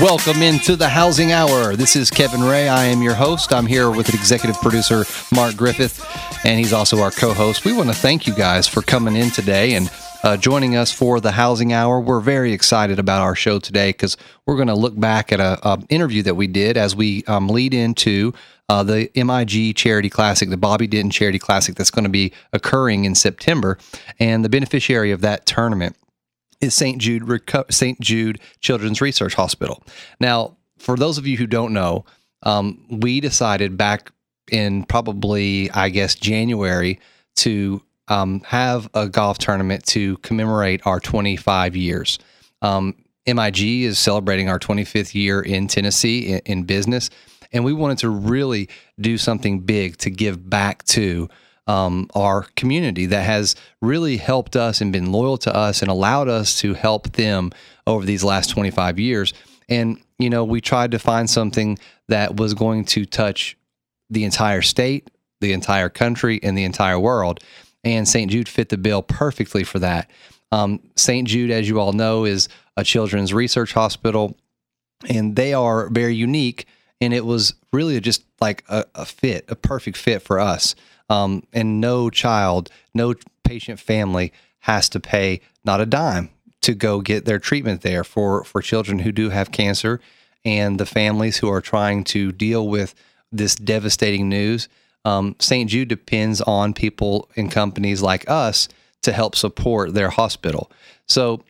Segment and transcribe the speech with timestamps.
[0.00, 1.74] Welcome into the Housing Hour.
[1.74, 2.68] This is Kevin Ray.
[2.68, 3.52] I am your host.
[3.52, 6.06] I'm here with executive producer Mark Griffith,
[6.44, 7.64] and he's also our co host.
[7.64, 9.90] We want to thank you guys for coming in today and
[10.22, 12.00] uh, joining us for the Housing Hour.
[12.00, 14.16] We're very excited about our show today because
[14.46, 17.74] we're going to look back at an interview that we did as we um, lead
[17.74, 18.32] into
[18.68, 23.04] uh, the MIG Charity Classic, the Bobby Denton Charity Classic that's going to be occurring
[23.04, 23.76] in September.
[24.20, 25.96] And the beneficiary of that tournament
[26.60, 26.98] is St.
[26.98, 27.24] Jude
[27.70, 28.00] St.
[28.00, 29.82] Jude Children's Research Hospital.
[30.20, 32.04] Now, for those of you who don't know,
[32.42, 34.12] um, we decided back
[34.50, 37.00] in probably I guess January
[37.36, 42.18] to um, have a golf tournament to commemorate our 25 years.
[42.62, 42.94] Um,
[43.26, 47.10] MIG is celebrating our 25th year in Tennessee in, in business,
[47.52, 48.68] and we wanted to really
[49.00, 51.28] do something big to give back to
[51.68, 56.28] um, our community that has really helped us and been loyal to us and allowed
[56.28, 57.52] us to help them
[57.86, 59.34] over these last 25 years.
[59.68, 63.56] And, you know, we tried to find something that was going to touch
[64.08, 65.10] the entire state,
[65.42, 67.40] the entire country, and the entire world.
[67.84, 68.30] And St.
[68.30, 70.10] Jude fit the bill perfectly for that.
[70.50, 71.28] Um, St.
[71.28, 72.48] Jude, as you all know, is
[72.78, 74.36] a children's research hospital,
[75.06, 76.66] and they are very unique.
[77.00, 80.74] And it was really just like a, a fit, a perfect fit for us.
[81.08, 83.14] Um, and no child, no
[83.44, 88.44] patient family has to pay not a dime to go get their treatment there for,
[88.44, 90.00] for children who do have cancer
[90.44, 92.94] and the families who are trying to deal with
[93.30, 94.68] this devastating news.
[95.04, 95.70] Um, St.
[95.70, 98.68] Jude depends on people and companies like us
[99.02, 100.70] to help support their hospital.
[101.06, 101.42] So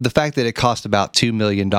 [0.00, 1.70] the fact that it costs about $2 million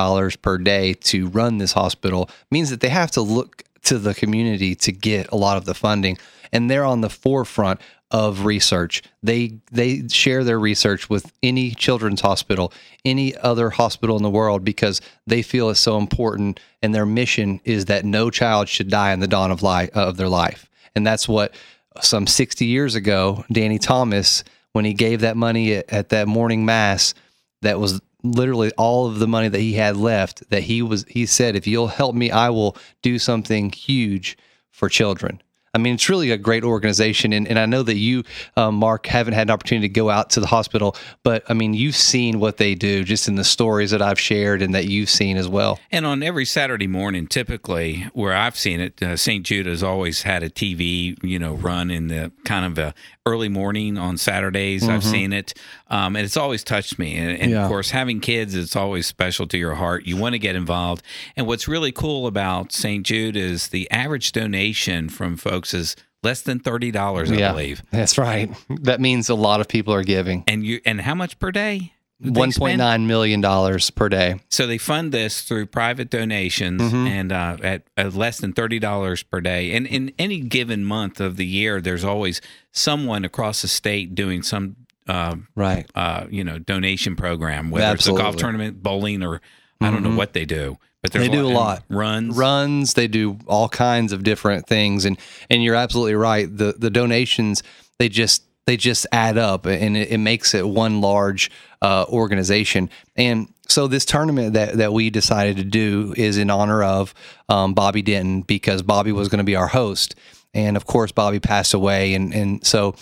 [0.42, 4.74] per day to run this hospital means that they have to look to the community
[4.74, 6.18] to get a lot of the funding
[6.52, 9.02] and they're on the forefront of research.
[9.22, 12.72] They they share their research with any children's hospital,
[13.04, 17.60] any other hospital in the world because they feel it's so important and their mission
[17.64, 20.70] is that no child should die in the dawn of life of their life.
[20.94, 21.54] And that's what
[22.00, 26.64] some 60 years ago Danny Thomas when he gave that money at, at that morning
[26.64, 27.14] mass
[27.62, 31.24] that was literally all of the money that he had left that he was he
[31.24, 34.36] said if you'll help me I will do something huge
[34.70, 35.40] for children
[35.74, 37.32] I mean, it's really a great organization.
[37.32, 38.24] And, and I know that you,
[38.56, 41.74] um, Mark, haven't had an opportunity to go out to the hospital, but I mean,
[41.74, 45.10] you've seen what they do just in the stories that I've shared and that you've
[45.10, 45.78] seen as well.
[45.90, 49.44] And on every Saturday morning, typically where I've seen it, uh, St.
[49.44, 52.94] Jude has always had a TV, you know, run in the kind of a
[53.28, 54.82] early morning on Saturdays.
[54.82, 54.92] Mm-hmm.
[54.92, 55.54] I've seen it,
[55.88, 57.16] um, and it's always touched me.
[57.16, 57.62] And, and yeah.
[57.62, 60.06] of course, having kids, it's always special to your heart.
[60.06, 61.02] You want to get involved.
[61.36, 63.04] And what's really cool about St.
[63.04, 67.82] Jude is the average donation from folks is less than thirty dollars, I yeah, believe.
[67.90, 68.50] That's right.
[68.68, 70.44] That means a lot of people are giving.
[70.46, 71.92] And you and how much per day?
[72.20, 74.40] One point nine million dollars per day.
[74.48, 77.06] So they fund this through private donations mm-hmm.
[77.06, 79.72] and uh, at, at, less than thirty dollars per day.
[79.72, 82.40] And in any given month of the year, there's always
[82.72, 84.74] someone across the state doing some
[85.06, 88.20] uh, right, uh, you know, donation program, whether Absolutely.
[88.20, 89.84] it's a golf tournament, bowling, or mm-hmm.
[89.84, 90.18] I don't know mm-hmm.
[90.18, 90.76] what they do.
[91.02, 92.94] But they do a lot runs, runs.
[92.94, 95.16] They do all kinds of different things, and
[95.48, 96.48] and you're absolutely right.
[96.50, 97.62] The the donations
[98.00, 102.90] they just they just add up, and it, it makes it one large uh, organization.
[103.16, 107.14] And so this tournament that, that we decided to do is in honor of
[107.48, 110.16] um, Bobby Denton because Bobby was going to be our host.
[110.52, 112.12] And of course, Bobby passed away.
[112.12, 112.94] And, and so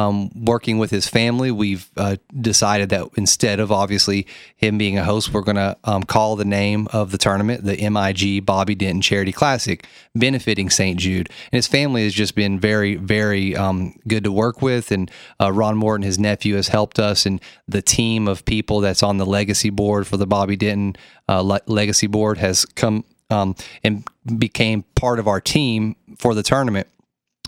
[0.00, 5.04] um, working with his family, we've uh, decided that instead of obviously him being a
[5.04, 9.02] host, we're going to um, call the name of the tournament the MIG Bobby Denton
[9.02, 10.98] Charity Classic, benefiting St.
[10.98, 11.28] Jude.
[11.52, 14.90] And his family has just been very, very um, good to work with.
[14.90, 15.10] And
[15.40, 19.18] uh, Ron Morton, his nephew, has helped us, and the team of people that's on
[19.18, 20.96] the legacy board for the Bobby Denton
[21.28, 23.54] uh, le- legacy board has come um,
[23.84, 24.04] and
[24.38, 26.88] became part of our team for the tournament.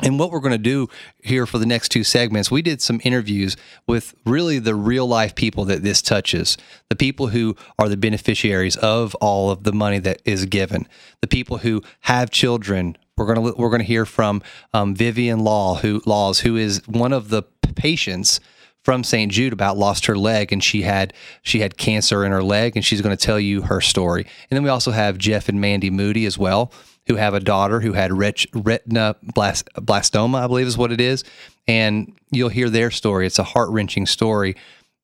[0.02, 0.88] And what we're going to do
[1.22, 3.56] here for the next two segments, we did some interviews
[3.87, 6.58] with really the real life people that this touches,
[6.88, 10.88] the people who are the beneficiaries of all of the money that is given,
[11.20, 12.96] the people who have children.
[13.16, 14.43] We're going to we're going to hear from
[14.75, 17.44] um, Vivian Law, who Laws, who is one of the
[17.76, 18.40] patients
[18.82, 19.31] from St.
[19.31, 21.12] Jude about lost her leg and she had
[21.43, 24.22] she had cancer in her leg and she's going to tell you her story.
[24.50, 26.72] And then we also have Jeff and Mandy Moody as well,
[27.06, 31.00] who have a daughter who had ret- retina blast- blastoma, I believe is what it
[31.00, 31.25] is.
[31.66, 33.26] And you'll hear their story.
[33.26, 34.56] It's a heart wrenching story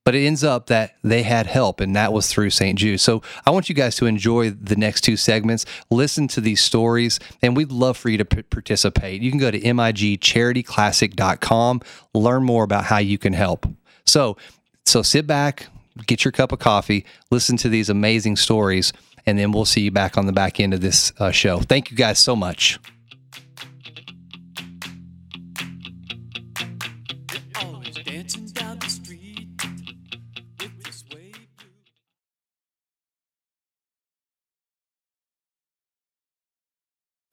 [0.08, 2.78] but it ends up that they had help, and that was through St.
[2.78, 2.98] Jude.
[2.98, 7.20] So I want you guys to enjoy the next two segments, listen to these stories,
[7.42, 9.20] and we'd love for you to p- participate.
[9.20, 11.82] You can go to migcharityclassic.com,
[12.14, 13.66] learn more about how you can help.
[14.06, 14.38] So,
[14.86, 15.66] so sit back,
[16.06, 18.94] get your cup of coffee, listen to these amazing stories,
[19.28, 21.60] and then we'll see you back on the back end of this uh, show.
[21.60, 22.78] Thank you guys so much.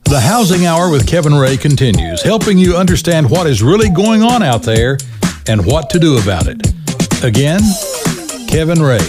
[0.03, 4.43] The Housing Hour with Kevin Ray continues, helping you understand what is really going on
[4.43, 4.97] out there
[5.47, 6.61] and what to do about it.
[7.23, 7.61] Again,
[8.47, 8.99] Kevin Ray.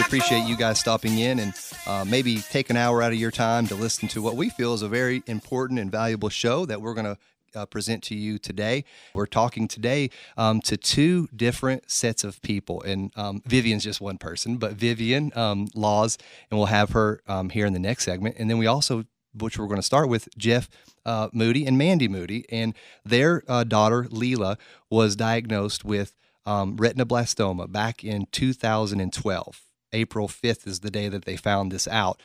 [0.00, 1.54] Appreciate you guys stopping in and
[1.86, 4.74] uh, maybe take an hour out of your time to listen to what we feel
[4.74, 7.18] is a very important and valuable show that we're going to
[7.54, 8.84] uh, present to you today.
[9.14, 14.18] We're talking today um, to two different sets of people, and um, Vivian's just one
[14.18, 16.18] person, but Vivian um, Laws,
[16.50, 18.36] and we'll have her um, here in the next segment.
[18.38, 20.68] And then we also which we're going to start with Jeff
[21.06, 22.44] uh, Moody and Mandy Moody.
[22.50, 22.74] And
[23.04, 24.56] their uh, daughter, Leela,
[24.90, 29.69] was diagnosed with um, retinoblastoma back in 2012.
[29.92, 32.20] April 5th is the day that they found this out,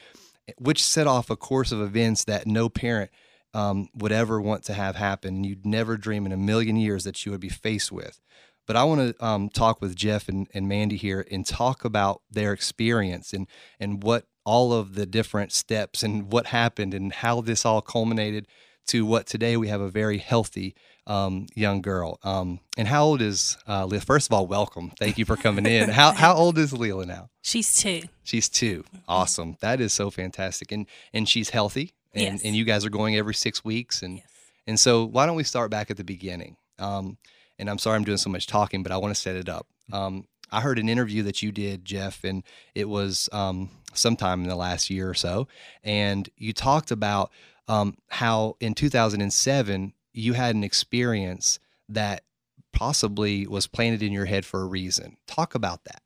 [0.57, 3.11] which set off a course of events that no parent
[3.53, 5.43] um, would ever want to have happen.
[5.43, 8.19] You'd never dream in a million years that you would be faced with.
[8.67, 12.21] But I want to um, talk with Jeff and, and Mandy here and talk about
[12.29, 13.47] their experience and,
[13.79, 18.47] and what all of the different steps and what happened and how this all culminated
[18.87, 20.75] to what today we have a very healthy
[21.07, 22.19] um, young girl.
[22.23, 24.03] Um, and how old is uh, Leela?
[24.03, 24.91] First of all, welcome.
[24.99, 25.89] Thank you for coming in.
[25.89, 27.29] How how old is Leela now?
[27.41, 28.01] She's two.
[28.23, 28.83] She's two.
[29.07, 29.57] Awesome.
[29.61, 30.71] That is so fantastic.
[30.71, 31.93] And and she's healthy.
[32.13, 32.41] And Yes.
[32.43, 34.01] and you guys are going every six weeks.
[34.01, 34.25] And Yes.
[34.67, 36.57] and so why don't we start back at the beginning?
[36.79, 37.17] Um,
[37.59, 39.67] and I'm sorry I'm doing so much talking, but I want to set it up.
[39.93, 42.43] Um, I heard an interview that you did, Jeff, and
[42.73, 45.47] it was um, sometime in the last year or so.
[45.83, 47.31] And you talked about
[47.67, 51.59] um, how in 2007 you had an experience
[51.89, 52.23] that
[52.71, 55.17] possibly was planted in your head for a reason.
[55.27, 56.01] Talk about that.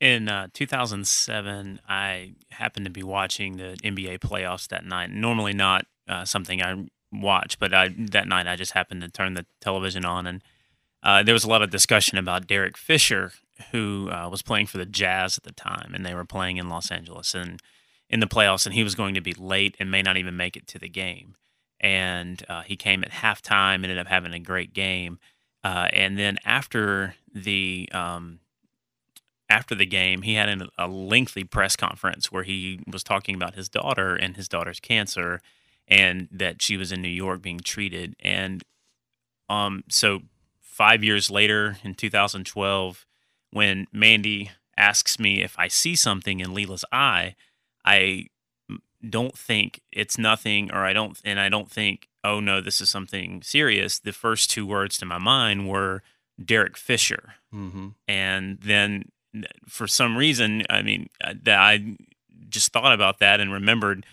[0.00, 5.10] In uh, 2007, I happened to be watching the NBA playoffs that night.
[5.10, 9.34] Normally, not uh, something I watch, but I, that night I just happened to turn
[9.34, 10.44] the television on, and
[11.02, 13.32] uh, there was a lot of discussion about Derek Fisher,
[13.72, 16.68] who uh, was playing for the Jazz at the time, and they were playing in
[16.68, 17.60] Los Angeles and
[18.10, 20.56] in the playoffs, and he was going to be late and may not even make
[20.56, 21.34] it to the game.
[21.80, 25.18] And uh, he came at halftime, ended up having a great game,
[25.62, 28.40] uh, and then after the um,
[29.48, 33.54] after the game, he had an, a lengthy press conference where he was talking about
[33.54, 35.40] his daughter and his daughter's cancer,
[35.86, 38.14] and that she was in New York being treated.
[38.20, 38.62] And
[39.48, 40.22] um, so
[40.60, 43.06] five years later, in 2012,
[43.50, 47.34] when Mandy asks me if I see something in Leela's eye,
[47.84, 48.26] I
[49.08, 52.90] don't think it's nothing, or I don't, and I don't think, oh no, this is
[52.90, 53.98] something serious.
[53.98, 56.02] The first two words to my mind were
[56.44, 57.88] Derek Fisher Mm-hmm.
[58.06, 59.06] and then
[59.66, 61.96] for some reason i mean uh, that i
[62.50, 64.04] just thought about that and remembered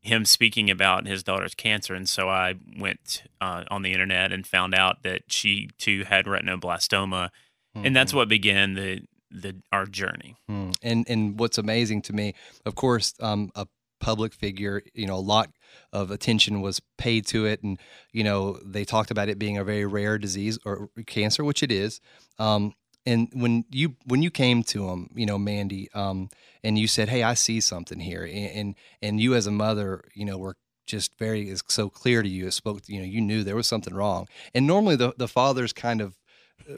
[0.00, 4.44] him speaking about his daughter's cancer and so i went uh, on the internet and
[4.44, 7.30] found out that she too had retinoblastoma
[7.76, 10.74] and that's what began the the our journey Mm.
[10.82, 12.34] And and what's amazing to me,
[12.66, 13.66] of course, um, a
[14.00, 15.50] public figure, you know, a lot
[15.92, 17.78] of attention was paid to it, and
[18.12, 21.70] you know, they talked about it being a very rare disease or cancer, which it
[21.70, 22.00] is.
[22.38, 22.74] Um,
[23.06, 26.28] and when you when you came to him, you know, Mandy, um,
[26.64, 30.04] and you said, "Hey, I see something here," and and, and you as a mother,
[30.14, 30.56] you know, were
[30.86, 32.48] just very is so clear to you.
[32.48, 34.26] It spoke, you know, you knew there was something wrong.
[34.54, 36.16] And normally the the father's kind of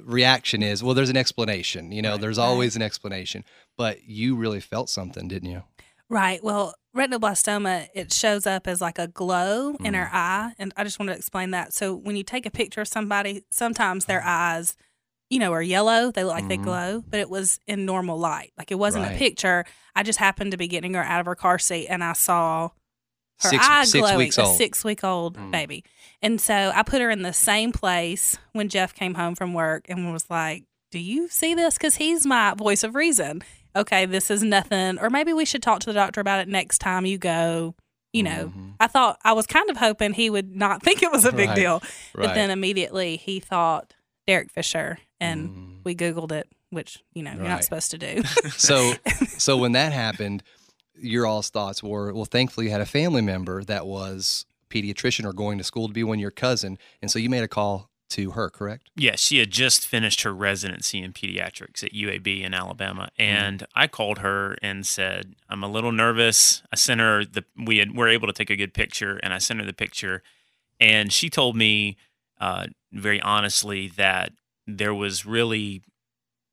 [0.02, 1.92] reaction is, well, there's an explanation.
[1.92, 2.20] You know, Right.
[2.20, 3.44] there's always an explanation.
[3.76, 5.62] But you really felt something, didn't you?
[6.08, 6.42] Right.
[6.44, 10.52] Well, retinoblastoma, it shows up as like a glow in our eye.
[10.58, 11.72] And I just want to explain that.
[11.72, 14.76] So when you take a picture of somebody, sometimes their eyes,
[15.30, 16.10] you know, are yellow.
[16.10, 16.64] They look like they Mhm.
[16.64, 18.52] glow, but it was in normal light.
[18.58, 19.14] Like it wasn't Right.
[19.14, 19.64] a picture.
[19.96, 22.70] I just happened to be getting her out of her car seat and I saw
[23.40, 24.56] her Six- eye six glowing, weeks a old.
[24.56, 25.50] six week old Mm.
[25.50, 25.84] baby.
[26.20, 29.86] And so I put her in the same place when Jeff came home from work
[29.88, 31.78] and was like, Do you see this?
[31.78, 33.42] Because he's my voice of reason.
[33.74, 34.98] Okay, this is nothing.
[34.98, 37.74] Or maybe we should talk to the doctor about it next time you go.
[38.12, 38.74] You know, Mhm.
[38.78, 41.48] I thought I was kind of hoping he would not think it was a big
[41.48, 41.82] Right, deal.
[42.14, 42.26] Right.
[42.26, 43.94] But then immediately he thought
[44.26, 45.84] Derek Fisher and Mm.
[45.84, 48.22] we Googled it, which, you know, you're not supposed to do.
[48.58, 48.92] So,
[49.38, 50.42] so when that happened,
[50.98, 55.32] your all's thoughts were, well, thankfully you had a family member that was pediatrician or
[55.32, 58.32] going to school to be one your cousin, and so you made a call to
[58.32, 58.90] her, correct?
[58.94, 63.86] Yeah, she had just finished her residency in pediatrics at UAB in Alabama, and I
[63.86, 68.08] called her and said, "I'm a little nervous." I sent her the we had were
[68.08, 70.22] able to take a good picture, and I sent her the picture,
[70.78, 71.96] and she told me
[72.40, 74.32] uh, very honestly that
[74.66, 75.82] there was really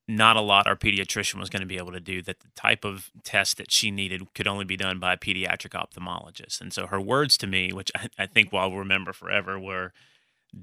[0.10, 2.22] not a lot our pediatrician was going to be able to do.
[2.22, 5.72] That the type of test that she needed could only be done by a pediatric
[5.72, 9.94] ophthalmologist, and so her words to me, which I, think i'll remember forever, were.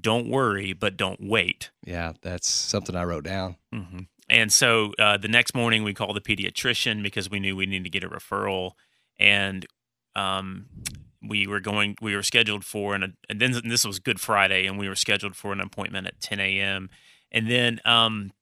[0.01, 1.69] Don't worry, but don't wait.
[1.81, 3.55] Yeah, that's something I wrote down.
[3.71, 7.67] hmm And so uh, the next morning, we called the pediatrician because we knew we
[7.67, 8.73] needed to get a referral,
[9.17, 9.65] and
[10.13, 10.65] um,
[11.25, 11.95] we were going.
[12.01, 13.15] We were scheduled for an.
[13.29, 16.41] And then this was Good Friday, and we were scheduled for an appointment at 10
[16.41, 16.89] a.m.
[17.31, 18.33] And then um,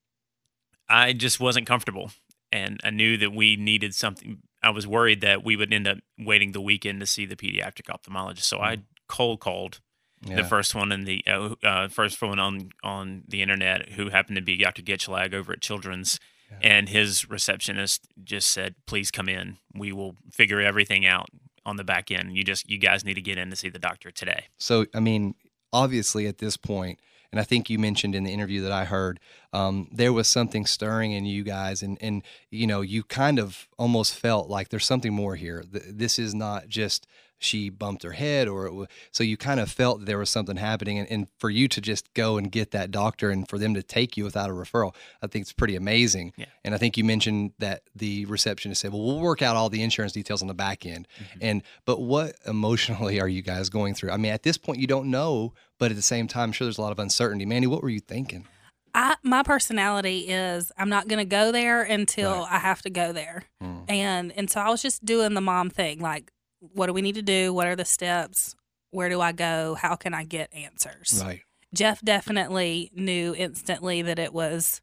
[0.90, 2.12] I just wasn't comfortable,
[2.52, 4.40] and I knew that we needed something.
[4.62, 7.88] I was worried that we would end up waiting the weekend to see the pediatric
[7.88, 8.42] ophthalmologist.
[8.44, 8.78] So I
[9.08, 9.80] cold called
[10.26, 10.38] Yeah.
[10.38, 14.38] the first one in the uh, uh, first one on on the internet who happened
[14.38, 14.82] to be Dr.
[14.82, 16.20] Gitchlag over at Children's,
[16.62, 19.58] and his receptionist just said, "Please come in.
[19.74, 21.28] We will figure everything out
[21.66, 22.36] on the back end.
[22.38, 25.00] You just you guys need to get in to see the doctor today." So, I
[25.00, 25.36] mean,
[25.74, 27.00] obviously at this point,
[27.32, 29.20] and I think you mentioned in the interview that I heard,
[29.54, 33.68] um, there was something stirring in you guys, and and you know, you kind of
[33.78, 35.64] almost felt like there's something more here.
[35.70, 37.08] This is not just
[37.40, 40.58] she bumped her head, or it wa- so you kind of felt there was something
[40.58, 43.74] happening, and, and for you to just go and get that doctor, and for them
[43.74, 46.34] to take you without a referral, I think it's pretty amazing.
[46.38, 46.46] Yeah.
[46.64, 49.84] And I think you mentioned that the receptionist said, "Well, we'll work out all the
[49.84, 51.08] insurance details on the back end."
[51.42, 54.12] And but what emotionally are you guys going through?
[54.12, 56.66] I mean, at this point, you don't know, but at the same time, I'm sure
[56.66, 57.46] there's a lot of uncertainty.
[57.46, 58.48] Manny, what were you thinking?
[58.96, 63.12] I my personality is I'm not going to go there until I have to go
[63.12, 63.44] there.
[63.62, 63.84] Mm.
[63.90, 67.16] And and so I was just doing the mom thing like what do we need
[67.16, 67.54] to do?
[67.54, 68.56] What are the steps?
[68.92, 69.76] Where do I go?
[69.76, 71.22] How can I get answers?
[71.24, 71.42] Right.
[71.74, 74.82] Jeff definitely knew instantly that it was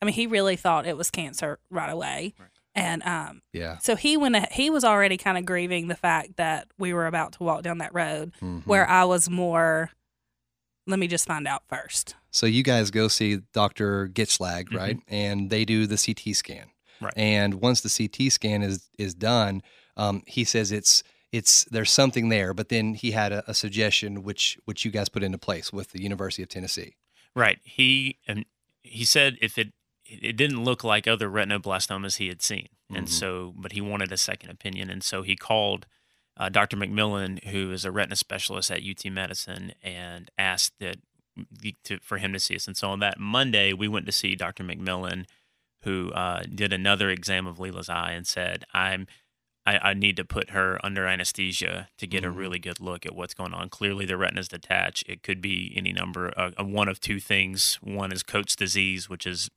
[0.00, 2.34] I mean he really thought it was cancer right away.
[2.74, 3.78] And um Yeah.
[3.78, 7.32] so he went he was already kind of grieving the fact that we were about
[7.34, 8.66] to walk down that road Mhm.
[8.66, 9.90] where I was more
[10.88, 12.16] let me just find out first.
[12.32, 14.08] So you guys go see Dr.
[14.08, 14.98] Gitchlag, right?
[15.06, 16.70] And they do the CT scan.
[17.00, 17.12] Right.
[17.14, 19.62] And once the CT scan is is done,
[19.96, 22.52] um, he says it's it's there's something there.
[22.54, 25.92] But then he had a, a suggestion which which you guys put into place with
[25.92, 26.96] the University of Tennessee.
[27.34, 27.58] Right.
[27.64, 28.44] He and
[28.82, 29.72] he said if it
[30.04, 33.10] it didn't look like other retinoblastomas he had seen, and Mhm.
[33.10, 35.86] so but he wanted a second opinion, and so he called
[36.36, 36.76] uh, Dr.
[36.78, 40.96] McMillan, who is a retina specialist at UT Medicine, and asked that
[41.84, 42.66] to, for him to see us.
[42.66, 44.64] And so on that Monday, we went to see Dr.
[44.64, 45.26] McMillan,
[45.82, 49.06] who uh, did another exam of Leela's eye and said, "I'm."
[49.64, 52.36] I, I need to put her under anesthesia to get a Mhm.
[52.36, 53.68] really good look at what's going on.
[53.68, 55.04] Clearly, the retina's detached.
[55.08, 57.76] It could be any number, uh, one of two things.
[57.80, 59.50] One is Coats disease, which is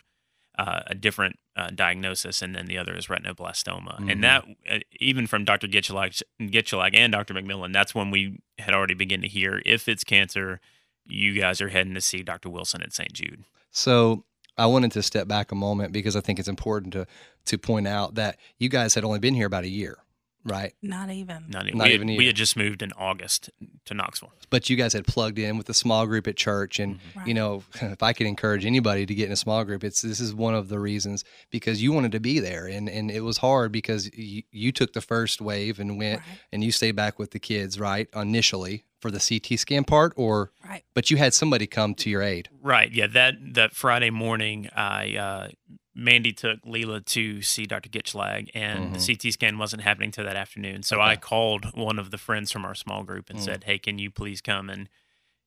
[0.57, 3.99] uh, a different uh, diagnosis, and then the other is retinoblastoma.
[3.99, 4.11] Mhm.
[4.11, 5.67] And that, uh, even from Dr.
[5.67, 7.33] Gitchelag, Gitchelag and Dr.
[7.33, 10.61] McMillan, that's when we had already begun to hear if it's cancer,
[11.05, 12.49] you guys are heading to see Dr.
[12.49, 13.11] Wilson at St.
[13.11, 13.43] Jude.
[13.71, 14.23] So
[14.57, 17.07] I wanted to step back a moment because I think it's important to
[17.45, 19.97] to point out that you guys had only been here about a year,
[20.45, 20.73] right?
[20.81, 21.45] Not even.
[21.49, 23.49] Not, Not we, even a had, we had just moved in August
[23.85, 24.31] to Knoxville.
[24.49, 27.27] But you guys had plugged in with a small group at church, and Right.
[27.27, 30.19] you know, if I could encourage anybody to get in a small group, it's this
[30.19, 33.37] is one of the reasons because you wanted to be there, and and it was
[33.37, 36.39] hard because you, you took the first wave and went, Right.
[36.53, 38.07] and you stayed back with the kids, right?
[38.15, 40.83] Initially for the CT scan part, or Right.
[40.93, 42.49] but you had somebody come to your aid.
[42.61, 42.91] Right.
[42.91, 43.07] Yeah.
[43.07, 45.47] That that Friday morning, I uh,
[45.95, 47.89] Mandy took Leela to see Dr.
[47.89, 50.83] Gitchlag, and the CT scan wasn't happening till that afternoon.
[50.83, 53.43] So I called one of the friends from our small group and Mm.
[53.45, 54.89] said, "Hey, can you please come and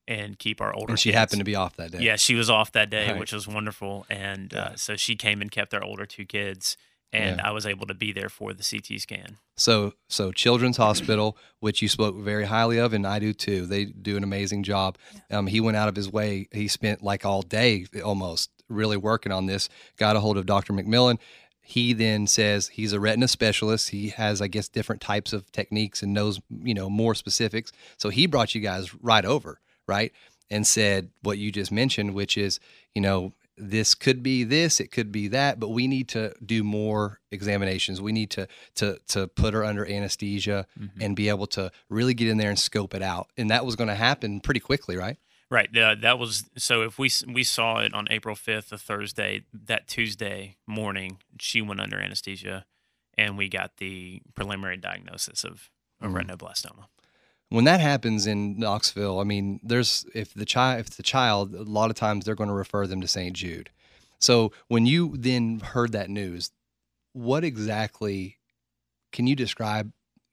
[0.06, 1.98] and keep our older?" And she kids?" happened to be off that day.
[2.00, 3.18] Yeah, she was off that day, Right.
[3.20, 4.60] which was wonderful, and Yeah.
[4.62, 6.78] uh, so she came and kept our older two kids,
[7.12, 7.48] and Yeah.
[7.48, 9.36] I was able to be there for the CT scan.
[9.54, 13.66] So, so Children's Hospital, which you spoke very highly of, and I do too.
[13.66, 14.96] They do an amazing job.
[15.30, 16.48] Um, he went out of his way.
[16.52, 19.68] He spent like all day almost really working on this.
[19.96, 20.72] Got a hold of Dr.
[20.72, 21.18] McMillan.
[21.60, 23.90] He then says he's a retina specialist.
[23.90, 27.72] He has, I guess, different types of techniques and knows, you know, more specifics.
[27.98, 30.12] So he brought you guys right over, right,
[30.50, 32.58] and said what you just mentioned, which is,
[32.94, 36.62] you know, this could be this, it could be that, but we need to do
[36.62, 38.00] more examinations.
[38.00, 41.02] We need to to to put her under anesthesia mm-hmm.
[41.02, 43.28] and be able to really get in there and scope it out.
[43.36, 45.18] And that was going to happen pretty quickly, right?
[45.50, 45.74] Right.
[45.76, 46.82] Uh, that was so.
[46.82, 51.80] If we we saw it on April fifth, a Thursday, that Tuesday morning, she went
[51.80, 52.66] under anesthesia,
[53.16, 55.70] and we got the preliminary diagnosis of,
[56.02, 56.12] Mhm.
[56.12, 56.84] retinoblastoma.
[57.48, 61.62] when that happens in Knoxville, I mean, there's if the child if the child, a
[61.62, 63.34] lot of times they're going to refer them to St.
[63.34, 63.70] Jude.
[64.18, 66.50] So when you then heard that news,
[67.14, 68.36] what exactly
[69.12, 69.92] can you describe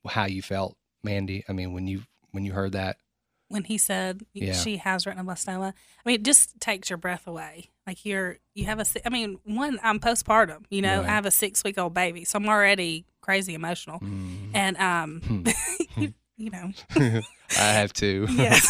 [0.09, 1.45] how you felt, Mandy?
[1.47, 2.97] I mean, when you when you heard that,
[3.47, 4.53] when he said Yeah.
[4.53, 5.69] she has retinoblastoma.
[5.71, 5.73] I
[6.09, 7.69] mean, it just takes your breath away.
[7.85, 11.05] Like you're, you have a, I mean, one, I'm postpartum, you know, Right.
[11.09, 13.99] I have a six week old baby, so I'm already crazy emotional.
[13.99, 14.51] Mm.
[14.53, 15.47] And, um, Hmm.
[16.01, 16.71] you, you know,
[17.59, 18.25] I have to.
[18.31, 18.67] yes,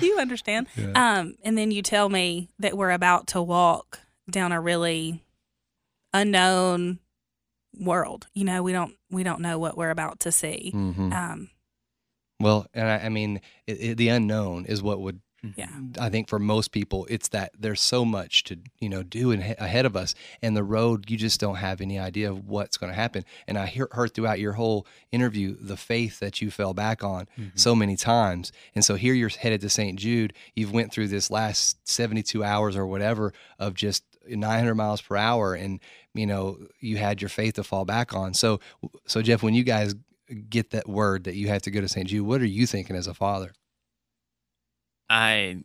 [0.00, 0.66] you understand.
[0.76, 0.92] Yeah.
[1.18, 5.22] Um, and then you tell me that we're about to walk down a really
[6.12, 6.98] unknown
[7.78, 8.26] world.
[8.34, 10.72] You know, we don't, we don't know what we're about to see.
[10.74, 11.12] Mhm.
[11.12, 11.50] Um,
[12.40, 15.58] Well, and I, I mean, it, it, the unknown is what would mm-hmm.
[15.58, 15.70] yeah.
[15.98, 19.40] I think for most people, it's that there's so much to you know do in,
[19.40, 22.92] ahead of us, and the road you just don't have any idea of what's going
[22.92, 23.24] to happen.
[23.46, 27.26] And I hear, heard throughout your whole interview the faith that you fell back on
[27.38, 27.48] mm-hmm.
[27.54, 28.52] so many times.
[28.74, 29.98] And so here you're headed to St.
[29.98, 30.34] Jude.
[30.54, 35.54] You've went through this last 72 hours or whatever of just 900 miles per hour,
[35.54, 35.80] and
[36.14, 38.34] you know you had your faith to fall back on.
[38.34, 38.60] So
[39.06, 39.94] so Jeff, when you guys
[40.48, 42.08] get that word that you have to go to St.
[42.08, 43.52] Jude, what are you thinking as a father?
[45.08, 45.64] I.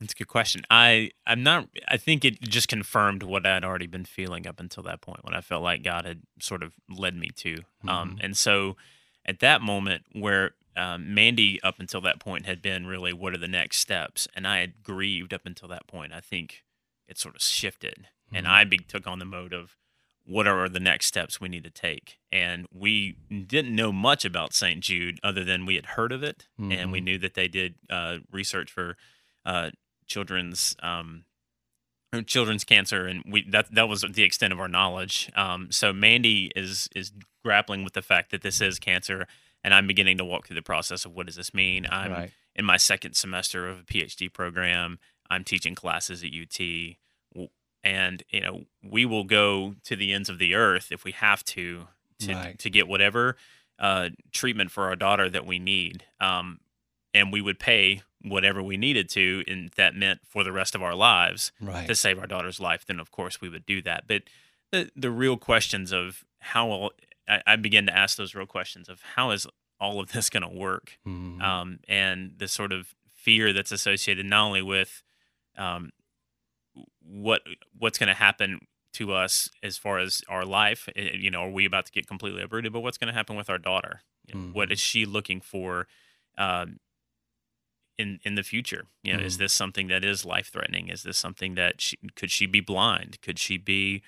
[0.00, 0.62] That's a good question.
[0.68, 1.68] I I'm not.
[1.86, 5.34] I think it just confirmed what I'd already been feeling up until that point when
[5.34, 7.58] I felt like God had sort of led me to.
[7.86, 8.76] Um, and so,
[9.24, 13.38] at that moment where um, Mandy up until that point had been really what are
[13.38, 16.12] the next steps, and I had grieved up until that point.
[16.12, 16.64] I think
[17.06, 19.76] it sort of shifted, and I be, took on the mode of
[20.24, 22.18] what are the next steps we need to take.
[22.30, 24.80] And we didn't know much about St.
[24.80, 27.04] Jude other than we had heard of it, and we Mhm.
[27.04, 28.96] knew that they did uh, research for
[29.44, 29.70] uh,
[30.06, 31.24] children's um,
[32.26, 35.30] children's cancer, and we that that was the extent of our knowledge.
[35.34, 37.12] Um, so Mandy is is
[37.42, 39.26] grappling with the fact that this is cancer,
[39.64, 41.86] and I'm beginning to walk through the process of what does this mean.
[41.90, 42.32] I'm Right.
[42.54, 44.98] in my second semester of a PhD program.
[45.30, 46.98] I'm teaching classes at UT,
[47.84, 51.44] and you know we will go to the ends of the earth if we have
[51.44, 51.88] to
[52.20, 52.58] to Right.
[52.58, 53.36] to get whatever
[53.78, 56.04] uh, treatment for our daughter that we need.
[56.20, 56.60] Um,
[57.14, 60.82] and we would pay whatever we needed to, and that meant for the rest of
[60.82, 61.86] our lives Right.
[61.88, 64.06] to save our daughter's life, then of course we would do that.
[64.06, 64.22] But
[64.70, 66.92] the the real questions of how all,
[67.28, 69.46] I, I began to ask those real questions of how is
[69.80, 71.42] all of this going to work, Mhm.
[71.42, 75.02] um, and the sort of fear that's associated not only with
[75.56, 75.90] um,
[77.04, 77.42] what
[77.78, 81.50] what's going to happen to us as far as our life, eh, you know, are
[81.50, 82.72] we about to get completely uprooted?
[82.72, 84.02] But what's going to happen with our daughter?
[84.28, 85.88] Know, What is she looking for?
[86.38, 86.78] Um,
[87.98, 89.38] in in the future you know is Mhm.
[89.38, 93.20] this something that is life threatening is this something that she could she be blind
[93.20, 94.02] could she be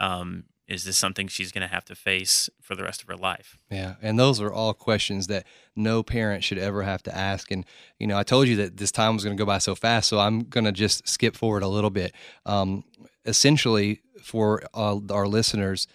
[0.00, 3.16] um is this something she's going to have to face for the rest of her
[3.16, 7.50] life Yeah, and those are all questions that no parent should ever have to ask.
[7.50, 7.66] And
[7.98, 10.08] you know, I told you that this time was going to go by so fast,
[10.08, 12.14] so I'm going to just skip forward a little bit.
[12.46, 12.84] Um,
[13.24, 15.86] essentially, for uh, our listeners,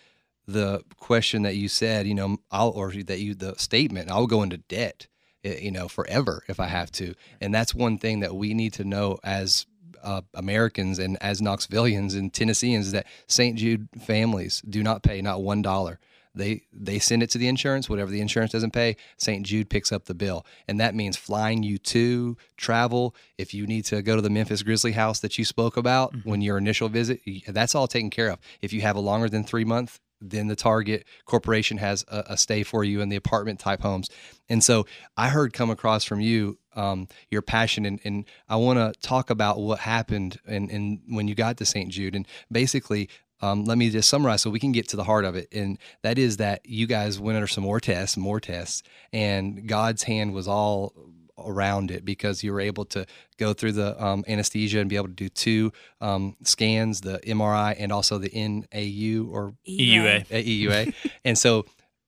[0.47, 4.43] the question that you said, you know, I'll or that you the statement, I'll go
[4.43, 5.07] into debt,
[5.43, 7.15] eh, you know, forever if I have to.
[7.41, 9.65] And that's one thing that we need to know as
[10.05, 13.57] uh, Americans and as Knoxvillians and Tennesseans that St.
[13.57, 15.99] Jude families do not pay not one dollar.
[16.35, 17.89] They they send it to the insurance.
[17.89, 19.45] Whatever the insurance doesn't pay, St.
[19.45, 23.15] Jude picks up the bill, and that means flying you to travel.
[23.37, 26.41] If you need to go to the Memphis Grizzly house that you spoke about when
[26.41, 28.39] your initial visit, that's all taken care of.
[28.61, 32.37] If you have a longer than three month, then the Target Corporation has a, a
[32.37, 34.09] stay for you in the apartment type homes.
[34.49, 34.85] And so
[35.17, 39.29] I heard come across from you um, your passion, and, and I want to talk
[39.29, 41.89] about what happened and, and when you got to St.
[41.89, 42.15] Jude.
[42.15, 43.09] And basically,
[43.41, 45.47] um, let me just summarize so we can get to the heart of it.
[45.51, 50.03] And that is that you guys went under some more tests, more tests, and God's
[50.03, 50.93] hand was all
[51.37, 53.05] around it because you were able to
[53.37, 57.75] go through the um, anesthesia and be able to do two um, scans, the MRI
[57.77, 60.25] and also the NAU or EUA.
[60.27, 60.93] EUA.
[61.25, 61.65] and so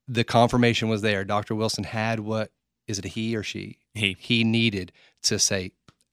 [0.07, 1.25] the confirmation was there.
[1.25, 1.55] Dr.
[1.55, 2.51] Wilson had what
[2.87, 3.77] is it a he or she?
[3.93, 4.91] he He needed
[5.23, 5.71] to say,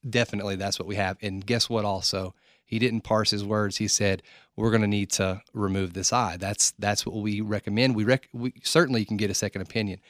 [0.08, 1.16] definitely that's what we have.
[1.22, 2.34] And guess what also?
[2.64, 3.76] He didn't parse his words.
[3.76, 4.22] He said,
[4.56, 6.36] we're going to need to remove this eye.
[6.38, 7.94] That's that's what we recommend.
[7.94, 10.00] We rec- we certainly can get a second opinion.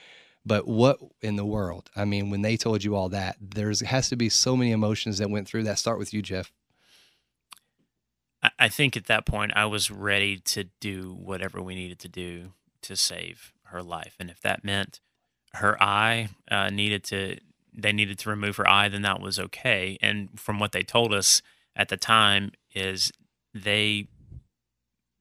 [0.46, 1.90] But what in the world?
[1.96, 5.18] I mean, when they told you all that, there's has to be so many emotions
[5.18, 5.78] that went through that.
[5.78, 6.52] Start with you, Jeff.
[8.58, 12.52] I think at that point I was ready to do whatever we needed to do
[12.82, 15.00] to save her life, and if that meant
[15.54, 17.38] her eye uh, needed to
[17.76, 19.98] they needed to remove her eye, then that was okay.
[20.00, 21.42] And from what they told us
[21.74, 23.10] at the time, is
[23.52, 24.06] they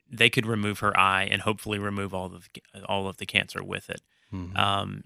[0.09, 3.63] they could remove her eye and hopefully remove all of the, all of the cancer
[3.63, 4.01] with it.
[4.31, 4.55] Mhm.
[4.57, 5.03] Um,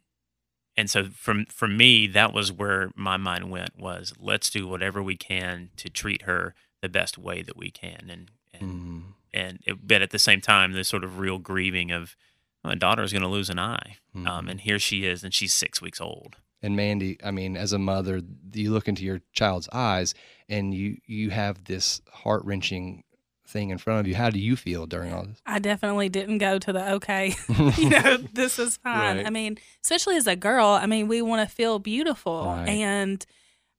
[0.75, 5.01] and so from for me, that was where my mind went was let's do whatever
[5.01, 9.03] we can to treat her the best way that we can, and and Mhm.
[9.33, 12.15] and it, but at the same time, the sort of real grieving of
[12.63, 14.49] my daughter is going to lose an eye, um, Mhm.
[14.51, 16.35] and here she is, and she's six weeks old.
[16.61, 18.21] And Mandy, I mean, as a mother,
[18.53, 20.13] you look into your child's eyes
[20.49, 23.03] and you you have this heart wrenching
[23.47, 24.15] thing in front of you.
[24.15, 25.39] How do you feel during all this?
[25.45, 27.35] I definitely didn't go to the okay,
[27.77, 29.17] you know, this is fine.
[29.17, 29.25] Right.
[29.27, 32.45] I mean, especially as a girl, I mean, we want to feel beautiful.
[32.45, 32.67] Right.
[32.69, 33.23] And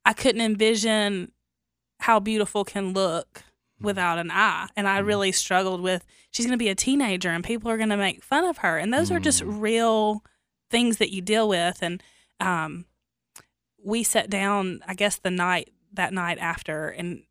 [0.04, 1.32] I couldn't envision
[2.00, 3.42] how beautiful can look
[3.80, 4.68] without an eye.
[4.76, 5.06] And I Mhm.
[5.06, 8.22] really struggled with she's going to be a teenager and people are going to make
[8.22, 8.78] fun of her.
[8.78, 9.60] And those are just Mm.
[9.60, 10.24] real
[10.70, 11.82] things that you deal with.
[11.82, 12.02] And
[12.40, 12.86] um,
[13.82, 17.22] we sat down, I guess, the night that night after, and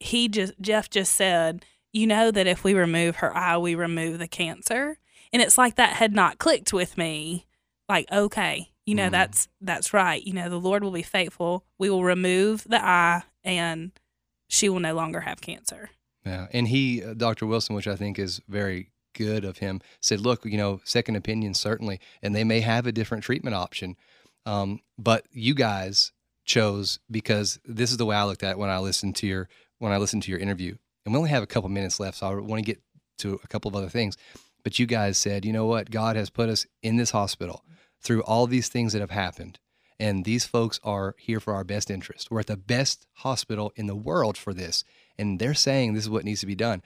[0.00, 4.18] he just Jeff just said, "You know that if we remove her eye, we remove
[4.18, 4.98] the cancer."
[5.32, 7.46] And it's like that had not clicked with me.
[7.88, 9.12] Like, okay, you know Mm.
[9.12, 10.22] that's that's right.
[10.22, 11.64] You know, the Lord will be faithful.
[11.78, 13.92] We will remove the eye, and
[14.48, 15.90] she will no longer have cancer.
[16.24, 17.46] Yeah, and he, uh, Dr.
[17.46, 21.54] Wilson, which I think is very good of him, said, "Look, you know, second opinion
[21.54, 23.96] certainly, and they may have a different treatment option,
[24.46, 26.12] um, but you guys
[26.44, 29.48] chose because this is the way I looked at it when I listened to your
[29.78, 32.26] when I listened to your interview, and we only have a couple minutes left, so
[32.26, 32.80] I want to get
[33.18, 34.16] to a couple of other things.
[34.64, 37.64] But you guys said, you know what, God has put us in this hospital
[38.00, 39.58] through all these things that have happened."
[40.00, 42.30] And these folks are here for our best interest.
[42.30, 44.84] We're at the best hospital in the world for this
[45.18, 46.82] and they're saying this is what needs to be done.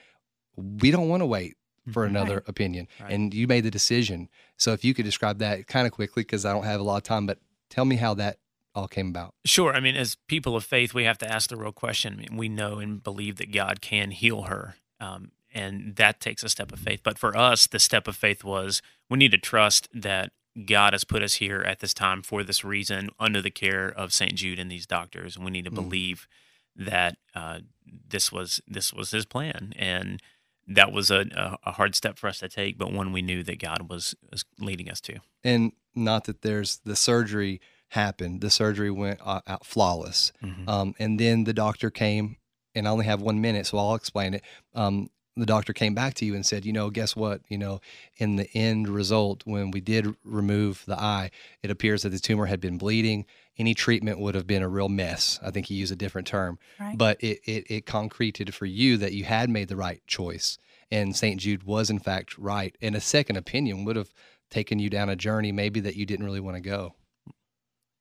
[0.56, 1.56] We don't want to wait
[1.92, 2.10] for Mhm.
[2.10, 2.88] another opinion.
[3.00, 3.12] Right.
[3.12, 4.28] And you made the decision.
[4.56, 6.96] So if you could describe that kind of quickly, because I don't have a lot
[6.96, 8.38] of time, but tell me how that
[8.74, 9.34] all came about.
[9.44, 9.74] Sure.
[9.74, 12.14] I mean, as people of faith, we have to ask the real question.
[12.14, 14.76] I mean, we know and believe that God can heal her.
[15.00, 17.00] Um, and that takes a step of faith.
[17.02, 20.32] But for us, the step of faith was we need to trust that
[20.66, 24.12] God has put us here at this time for this reason under the care of
[24.12, 24.34] St.
[24.34, 25.36] Jude and these doctors.
[25.36, 25.74] And we need to Mm.
[25.74, 26.28] believe
[26.76, 29.72] that uh, this was this was his plan.
[29.76, 30.20] And
[30.68, 33.58] that was a, a, hard step for us to take, but one we knew that
[33.58, 35.18] God was, was leading us to.
[35.42, 40.32] And not that there's the surgery happened, the surgery went uh, out flawless.
[40.42, 40.68] Mhm.
[40.68, 42.36] Um, and then the doctor came,
[42.74, 44.42] and I only have one minute, so I'll explain it.
[44.74, 47.40] Um, the doctor came back to you and said, you know, guess what?
[47.48, 47.80] You know,
[48.16, 51.30] in the end result, when we did remove the eye,
[51.62, 53.24] it appears that the tumor had been bleeding.
[53.58, 55.38] Any treatment would have been a real mess.
[55.42, 56.96] I think he used a different term, Right.
[56.98, 60.58] but it, it, it concreted for you that you had made the right choice.
[60.90, 61.40] And St.
[61.40, 62.76] Jude was, in fact, right.
[62.82, 64.12] And a second opinion would have
[64.50, 66.94] taken you down a journey maybe that you didn't really want to go.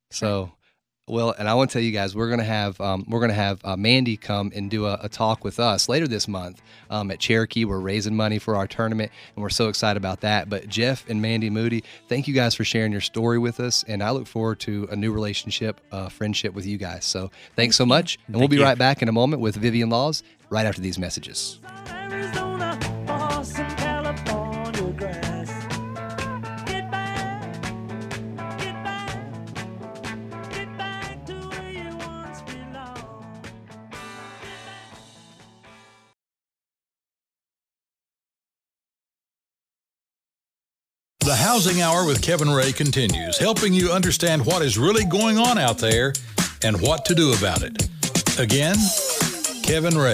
[0.09, 0.51] So,
[1.11, 3.59] well, and I want to tell you guys, we're gonna have um, we're gonna have
[3.65, 7.19] uh, Mandy come and do a, a talk with us later this month um, at
[7.19, 7.65] Cherokee.
[7.65, 10.49] We're raising money for our tournament, and we're so excited about that.
[10.49, 14.01] But Jeff and Mandy Moody, thank you guys for sharing your story with us, and
[14.01, 17.03] I look forward to a new relationship, uh, friendship with you guys.
[17.03, 18.63] So, thanks so much, and we'll be you.
[18.63, 21.59] right back in a moment with Vivian Laws right after these messages.
[41.31, 45.57] The Housing Hour with Kevin Ray continues, helping you understand what is really going on
[45.57, 46.11] out there
[46.61, 47.87] and what to do about it.
[48.37, 48.75] Again,
[49.63, 50.13] Kevin Ray.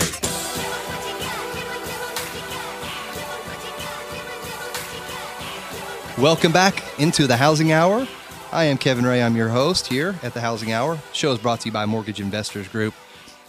[6.22, 8.08] Welcome back into the Housing Hour.
[8.52, 9.24] I am Kevin Ray.
[9.24, 10.98] I'm your host here at the Housing Hour.
[10.98, 12.94] The show is brought to you by Mortgage Investors Group.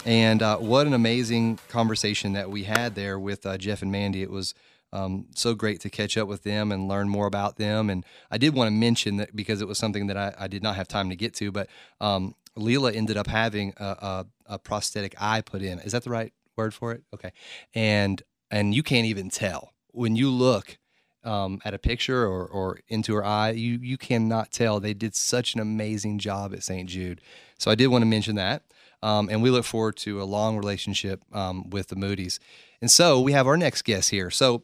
[0.04, 4.22] And uh, what an amazing conversation that we had there with uh, Jeff and Mandy.
[4.22, 4.54] It was
[4.92, 7.90] um, so great to catch up with them and learn more about them.
[7.90, 10.62] And I did want to mention that because it was something that I, I did
[10.62, 11.68] not have time to get to, but
[12.00, 15.78] um, Leela ended up having a, a, a prosthetic eye put in.
[15.80, 17.02] Is that the right word for it?
[17.14, 17.32] Okay.
[17.74, 20.78] And and you can't even tell when you look
[21.24, 24.80] um, at a picture or, or into her eye, you you cannot tell.
[24.80, 26.88] They did such an amazing job at St.
[26.88, 27.20] Jude.
[27.58, 28.62] So I did want to mention that.
[29.02, 32.40] Um, and we look forward to a long relationship um, with the Moody's.
[32.80, 34.30] And so we have our next guest here.
[34.30, 34.62] So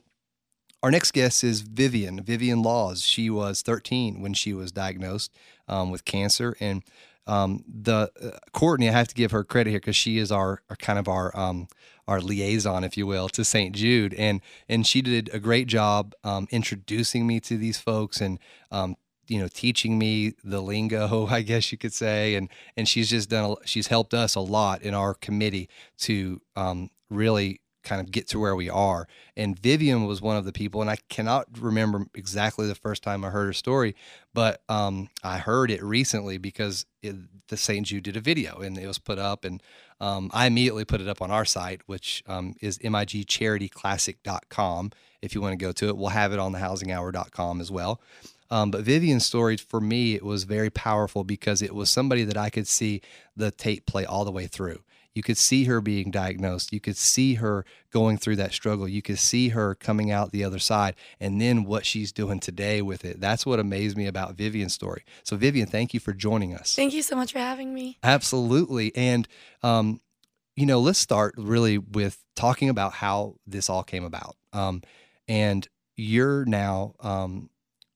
[0.83, 3.03] our next guest is Vivian, Vivian Laws.
[3.03, 5.33] She was 13 when she was diagnosed
[5.68, 6.57] um, with cancer.
[6.61, 6.83] And
[7.27, 10.61] um, the uh, Courtney, I have to give her credit here because she is our,
[10.68, 11.68] our kind of our um,
[12.07, 13.75] our liaison, if you will, to St.
[13.75, 18.38] Jude, and and she did a great job um, introducing me to these folks and
[18.70, 18.97] um,
[19.29, 23.31] you know teaching me the lingo i guess you could say and and she's just
[23.31, 28.11] done a, she's helped us a lot in our committee to um, really kind of
[28.11, 29.07] get to where we are.
[29.37, 33.25] And vivian was one of the people and i cannot remember exactly the first time
[33.25, 33.95] i heard her story
[34.33, 37.17] but um, i heard it recently because it,
[37.49, 39.63] the st jude did a video and it was put up and
[40.01, 45.41] um, i immediately put it up on our site which um, is migcharityclassic.com if you
[45.41, 48.01] want to go to it we'll have it on thehousinghour.com as well
[48.55, 52.37] um, but Vivian's story for me, it was very powerful because it was somebody that
[52.37, 53.01] I could see
[53.37, 54.85] the tape play all the way through.
[55.12, 56.73] You could see her being diagnosed.
[56.73, 58.87] You could see her going through that struggle.
[58.87, 62.81] You could see her coming out the other side and then what she's doing today
[62.81, 63.21] with it.
[63.21, 65.03] That's what amazed me about Vivian's story.
[65.25, 66.77] So, Vivian, thank you for joining us.
[66.77, 67.99] Thank you so much for having me.
[68.05, 68.95] Absolutely.
[68.95, 69.27] And,
[69.64, 70.01] um,
[70.55, 74.37] you know, let's start really with talking about how this all came about.
[74.53, 74.83] Um,
[75.27, 77.51] and you're now um,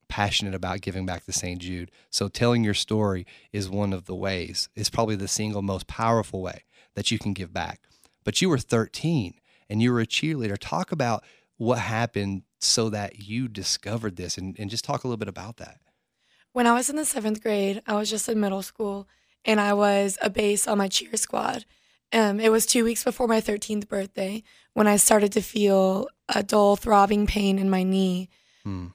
[0.09, 1.61] passionate about giving back to St.
[1.61, 1.90] Jude.
[2.11, 4.68] So telling your story is one of the ways.
[4.75, 7.83] It's probably the single most powerful way that you can give back.
[8.25, 9.35] But you were 13
[9.68, 10.57] and you were a cheerleader.
[10.59, 11.25] Talk about
[11.57, 15.59] what happened so that you discovered this and, and just talk a little bit about
[15.59, 15.79] that.
[16.53, 19.07] When I was in the seventh grade, I was just in middle school
[19.44, 21.64] and I was a base on my cheer squad.
[22.12, 24.42] Um, it was two weeks before my 13th birthday
[24.73, 28.29] when I started to feel a dull, throbbing pain in my knee.
[28.64, 28.88] Hmm.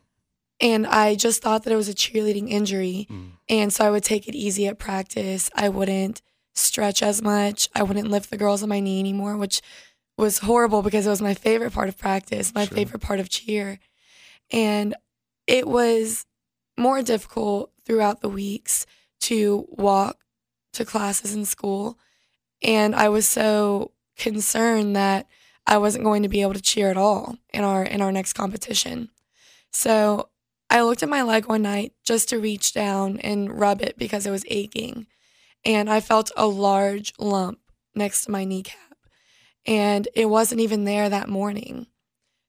[0.63, 3.05] And I just thought that it was a cheerleading injury.
[3.11, 3.31] Mm.
[3.49, 5.49] And so I would take it easy at practice.
[5.53, 6.21] I wouldn't
[6.55, 7.67] stretch as much.
[7.75, 9.61] I wouldn't lift the girls on my knee anymore, which
[10.17, 12.77] was horrible because it was my favorite part of practice, my Sure.
[12.77, 13.79] favorite part of cheer.
[14.51, 14.95] And
[15.47, 16.25] it was
[16.77, 18.85] more difficult throughout the weeks
[19.21, 20.19] to walk
[20.73, 21.99] to classes in school.
[22.61, 25.27] And I was so concerned that
[25.67, 28.33] I wasn't going to be able to cheer at all in our in our next
[28.33, 29.09] competition.
[29.71, 30.29] So
[30.73, 34.25] I looked at my leg one night just to reach down and rub it because
[34.25, 35.05] it was aching.
[35.63, 37.59] And I felt a large lump
[37.95, 38.79] next to my kneecap.
[39.67, 41.85] And it wasn't even there that morning.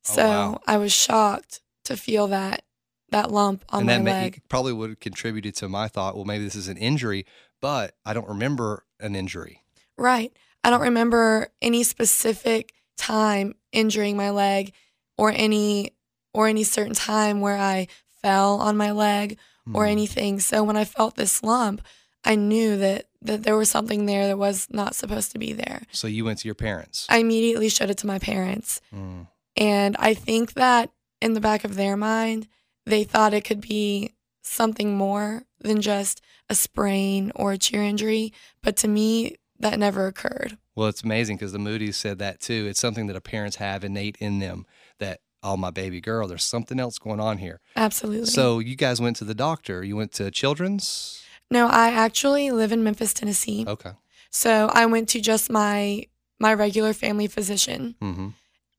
[0.08, 0.60] Oh, So wow.
[0.66, 2.62] I was shocked to feel that
[3.10, 4.42] that lump on and my that may, leg.
[4.48, 7.26] probably would have contributed to my thought, well, maybe this is an injury,
[7.60, 9.62] but I don't remember an injury.
[9.98, 10.32] Right.
[10.64, 14.72] I don't remember any specific time injuring my leg
[15.18, 15.92] or any
[16.32, 17.86] or any certain time where I
[18.24, 19.38] fell on my leg
[19.72, 19.92] or Hmm.
[19.92, 20.40] anything.
[20.40, 21.80] So when I felt this lump,
[22.24, 25.80] I knew that that there was something there that was not supposed to be there.
[25.92, 27.06] So you went to your parents.
[27.08, 28.82] I immediately showed it to my parents.
[28.94, 29.28] Mm.
[29.56, 30.90] And I think that
[31.22, 32.48] in the back of their mind,
[32.84, 34.10] they thought it could be
[34.42, 38.30] something more than just a sprain or a cheer injury.
[38.62, 40.58] But to me, that never occurred.
[40.76, 42.66] Well, it's amazing because the Moody's said that too.
[42.68, 44.66] It's something that parents have innate in them
[44.98, 47.60] that, oh, my baby girl, there's something else going on here.
[47.76, 48.26] Absolutely.
[48.26, 49.84] So you guys went to the doctor.
[49.84, 51.22] You went to Children's?
[51.50, 53.64] no, I actually live in Memphis, Tennessee.
[53.68, 53.92] Okay.
[54.30, 56.06] So I went to just my
[56.40, 57.94] my regular family physician.
[58.02, 58.28] Mm-hmm.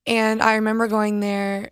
[0.07, 1.71] And I remember going there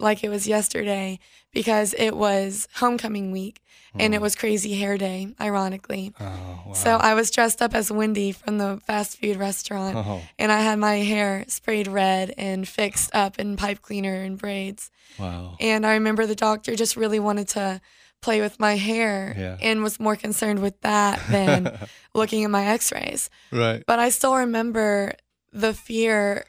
[0.00, 1.18] like it was yesterday
[1.52, 3.60] because it was homecoming week
[3.98, 6.12] and it was crazy hair day, ironically.
[6.20, 6.68] Oh, Hmm.
[6.68, 6.74] wow.
[6.74, 10.60] So I was dressed up as Wendy from the fast food restaurant oh, and I
[10.60, 14.90] had my hair sprayed red and fixed up in pipe cleaner and braids.
[15.18, 15.56] wow.
[15.58, 17.80] And I remember the doctor just really wanted to
[18.22, 19.56] play with my hair Yeah.
[19.60, 21.76] and was more concerned with that than
[22.14, 23.28] looking at my x-rays.
[23.50, 23.82] right.
[23.86, 25.14] But I still remember
[25.52, 26.44] the fear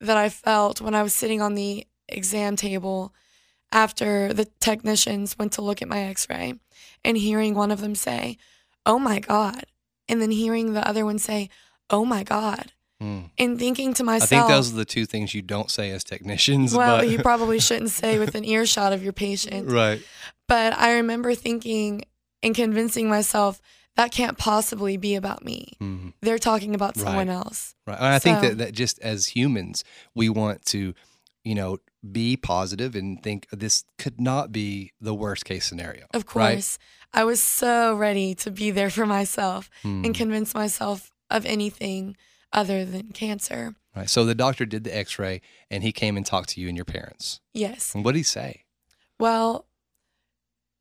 [0.00, 3.12] that I felt when I was sitting on the exam table
[3.72, 6.54] after the technicians went to look at my x ray
[7.04, 8.38] and hearing one of them say,
[8.86, 9.64] Oh my God.
[10.08, 11.50] And then hearing the other one say,
[11.90, 12.72] Oh my God.
[13.02, 13.30] Mm.
[13.38, 16.02] And thinking to myself, I think those are the two things you don't say as
[16.02, 16.74] technicians.
[16.74, 19.70] well, but, you probably shouldn't say with an earshot of your patient.
[19.70, 20.02] right.
[20.48, 22.02] But I remember thinking
[22.42, 23.60] and convincing myself
[23.96, 25.72] that can't possibly be about me.
[25.80, 26.12] Mhm.
[26.22, 27.34] They're talking about someone Right.
[27.34, 27.74] else.
[27.86, 27.98] Right.
[27.98, 30.94] And I think that, that just as humans, we want to,
[31.44, 31.78] you know,
[32.12, 36.06] be positive and think this could not be the worst case scenario.
[36.14, 36.54] Of right?
[36.54, 36.78] course.
[37.12, 40.04] I was so ready to be there for myself Hmm.
[40.04, 42.16] and convince myself of anything
[42.52, 43.74] other than cancer.
[43.96, 44.08] Right.
[44.08, 46.76] So the doctor did the x ray and he came and talked to you and
[46.76, 47.40] your parents.
[47.52, 47.94] Yes.
[47.94, 48.64] And what did he say?
[49.18, 49.66] Well,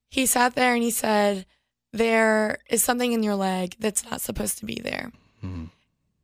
[0.10, 1.45] he sat there and he said,
[1.91, 5.12] There is something in your leg that's not supposed to be there.
[5.41, 5.65] Hmm.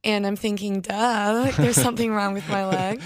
[0.03, 3.01] And I'm thinking, duh, like there's something wrong with my leg.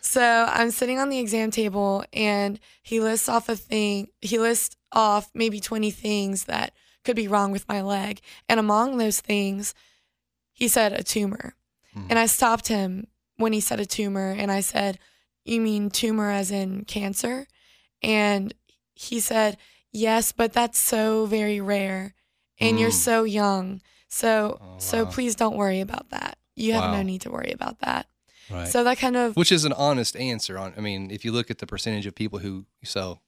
[0.00, 4.76] So I'm sitting on the exam table and he lists off a thing, he lists
[4.92, 6.72] off maybe 20 things that
[7.04, 8.20] could be wrong with my leg.
[8.48, 9.74] And among those things,
[10.52, 11.54] he said a tumor.
[11.94, 12.06] Hmm.
[12.10, 14.98] And I stopped him when he said a tumor and I said,
[15.44, 17.46] You mean tumor as in cancer?
[18.02, 18.52] And
[18.94, 19.56] he said,
[19.92, 22.14] Yes, but that's so very rare.
[22.58, 23.04] And you're Mm.
[23.04, 23.80] so young.
[24.08, 26.36] So Oh, so please don't worry about that.
[26.60, 26.96] You have Wow.
[26.98, 28.06] no need to worry about that.
[28.50, 28.68] Right.
[28.68, 31.50] So that kind of Which is an honest answer on I mean, if you look
[31.50, 33.20] at the percentage of people who so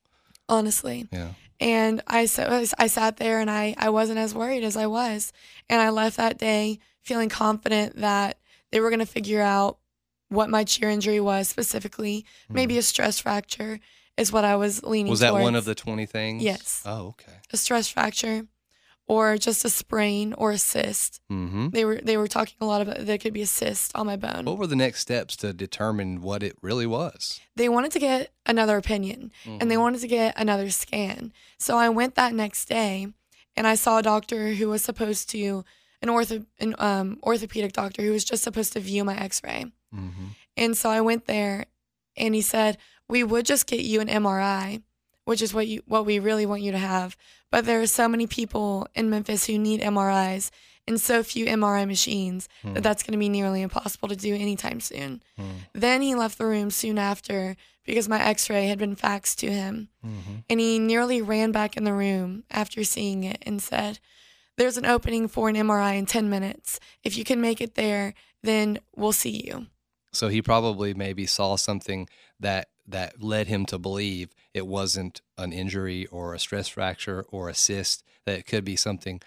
[0.48, 1.08] honestly.
[1.12, 1.30] yeah.
[1.60, 5.32] And I so I sat there and I I wasn't as worried as I was.
[5.70, 8.38] And I left that day feeling confident that
[8.70, 9.78] they were going to figure out
[10.28, 12.24] what my cheer injury was specifically.
[12.48, 13.78] Maybe a stress fracture
[14.16, 15.10] is what I was leaning Hmm.
[15.10, 16.42] Was that one of the 20 things?
[16.42, 16.82] Yes.
[16.84, 17.32] Oh, okay.
[17.52, 18.46] a stress fracture
[19.08, 21.20] or just a sprain or a cyst.
[21.30, 21.72] Mhm.
[21.72, 24.16] They were they were talking a lot about there could be a cyst on my
[24.16, 24.44] bone.
[24.44, 27.40] What were the next steps to determine what it really was?
[27.56, 31.32] They wanted to get another opinion and they wanted to get another scan.
[31.58, 33.08] So I went that next day
[33.56, 35.64] and I saw a doctor who was supposed to
[36.00, 39.66] an ortho an um, orthopedic doctor who was just supposed to view my x-ray.
[39.94, 40.26] Mm-hmm.
[40.56, 41.66] And so I went there
[42.16, 44.82] and he said, "We would just get you an MRI,
[45.24, 47.16] which is what you what we really want you to have,
[47.50, 50.50] but there are so many people in Memphis who need MRIs
[50.86, 52.80] and so few MRI machines that hmm.
[52.80, 55.50] that's going to be nearly impossible to do anytime soon." Hmm.
[55.72, 59.88] Then he left the room soon after because my x-ray had been faxed to him.
[60.04, 60.34] Mm-hmm.
[60.48, 63.98] And he nearly ran back in the room after seeing it and said,
[64.56, 66.80] "There's an opening for an MRI in 10 minutes.
[67.02, 69.66] If you can make it there, then we'll see you."
[70.12, 72.08] So he probably maybe saw something
[72.38, 77.48] that that led him to believe it wasn't an injury or a stress fracture or
[77.48, 79.20] a cyst, that it could be something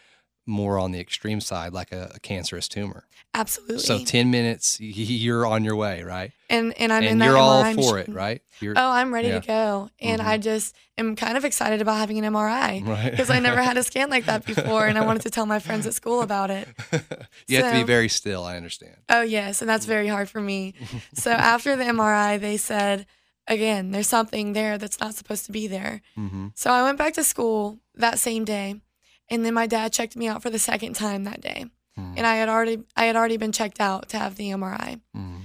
[0.47, 3.07] more on the extreme side, like a, a cancerous tumor.
[3.33, 3.79] Absolutely.
[3.83, 6.31] So 10 minutes, you're on your way, right?
[6.47, 8.39] and and I'm in and that you're all MRI for it, right?
[8.61, 9.39] You're, Oh, I'm ready Yeah.
[9.39, 10.25] to go, and Mhm.
[10.25, 13.09] I just am kind of excited about having an MRI Right.
[13.09, 15.57] because I never had a scan like that before, and I wanted to tell my
[15.57, 16.67] friends at school about it.
[17.47, 18.97] you have to be very still, I understand.
[19.09, 20.75] Oh yes, and that's very hard for me.
[21.15, 23.07] so after the MRI, they said,
[23.47, 26.01] again, there's something there that's not supposed to be there.
[26.17, 26.47] Mm-hmm.
[26.55, 28.81] So I went back to school that same day,
[29.29, 31.65] and then my dad checked me out for the second time that day,
[31.97, 35.01] and I had already I had already been checked out to have the MRI.
[35.15, 35.37] Mm-hmm.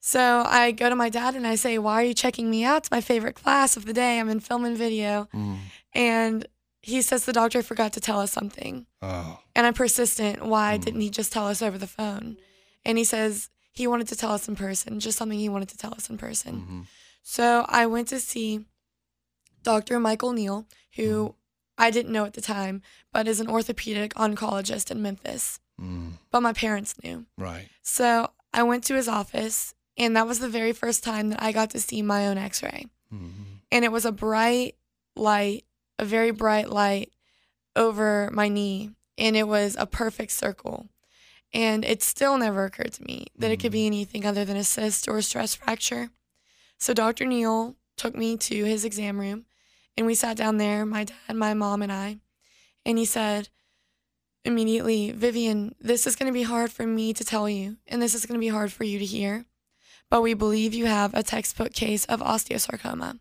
[0.00, 2.78] So I go to my dad and I say, "Why are you checking me out?
[2.78, 4.20] It's my favorite class of the day.
[4.20, 5.28] I'm in film and video."
[5.94, 6.46] And
[6.80, 8.86] he says the doctor forgot to tell us something.
[9.02, 10.46] Oh, And I'm persistent.
[10.46, 12.36] Why didn't he just tell us over the phone?
[12.84, 15.76] And he says he wanted to tell us in person, just something he wanted to
[15.76, 16.86] tell us in person.
[17.28, 18.66] So I went to see
[19.64, 19.98] Dr.
[19.98, 21.34] Michael Neel, who
[21.76, 25.58] I didn't know at the time, but is an orthopedic oncologist in Memphis.
[25.78, 27.26] mm, But my parents knew.
[27.36, 27.68] right.
[27.82, 31.50] So I went to his office, and that was the very first time that I
[31.50, 32.86] got to see my own x ray.
[33.12, 33.42] Mm-hmm.
[33.72, 34.76] And it was a bright
[35.16, 35.64] light,
[35.98, 37.10] a very bright light
[37.74, 40.86] over my knee, and it was a perfect circle.
[41.52, 44.62] And it still never occurred to me that it could be anything other than a
[44.64, 46.10] cyst or a stress fracture.
[46.78, 47.24] So Dr.
[47.24, 49.46] Neel took me to his exam room,
[49.96, 52.18] and we sat down there, my dad, my mom, and I.
[52.84, 53.48] And he said
[54.44, 58.14] immediately, Vivian, this is going to be hard for me to tell you, and this
[58.14, 59.44] is going to be hard for you to hear.
[60.08, 63.18] But we believe you have a textbook case of osteosarcoma.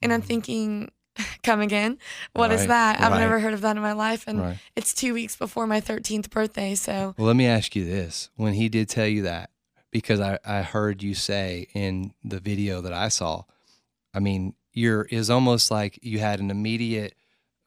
[0.00, 0.26] And I'm mm.
[0.26, 0.90] thinking,
[1.44, 1.98] come again?
[2.32, 3.00] What is Right, that?
[3.00, 3.20] I've right.
[3.20, 4.24] never heard of that in my life.
[4.26, 4.58] And Right.
[4.74, 6.74] it's two weeks before my 13th birthday.
[6.74, 8.30] So, Well, let me ask you this.
[8.34, 9.50] When he did tell you that,
[9.92, 13.44] because I, I heard you say in the video that I saw,
[14.12, 17.14] I mean, you're is almost like you had an immediate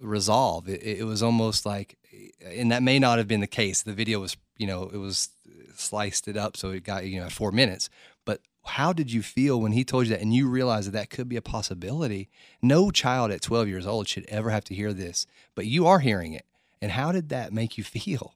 [0.01, 0.67] resolve.
[0.67, 1.97] It, it was almost like,
[2.43, 3.83] and that may not have been the case.
[3.83, 5.29] The video was, you know, it was
[5.75, 7.89] sliced it up so it got you know four minutes.
[8.25, 11.09] But how did you feel when he told you that, and you realized that that
[11.11, 12.29] could be a possibility?
[12.61, 15.99] No child at 12 years old should ever have to hear this, but you are
[15.99, 16.45] hearing it.
[16.81, 18.33] And how did that make you feel?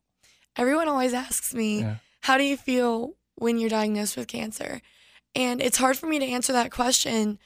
[0.56, 1.96] everyone always asks me, Yeah.
[2.22, 4.82] How do you feel when you're diagnosed with cancer?
[5.36, 7.40] And it's hard for me to answer that question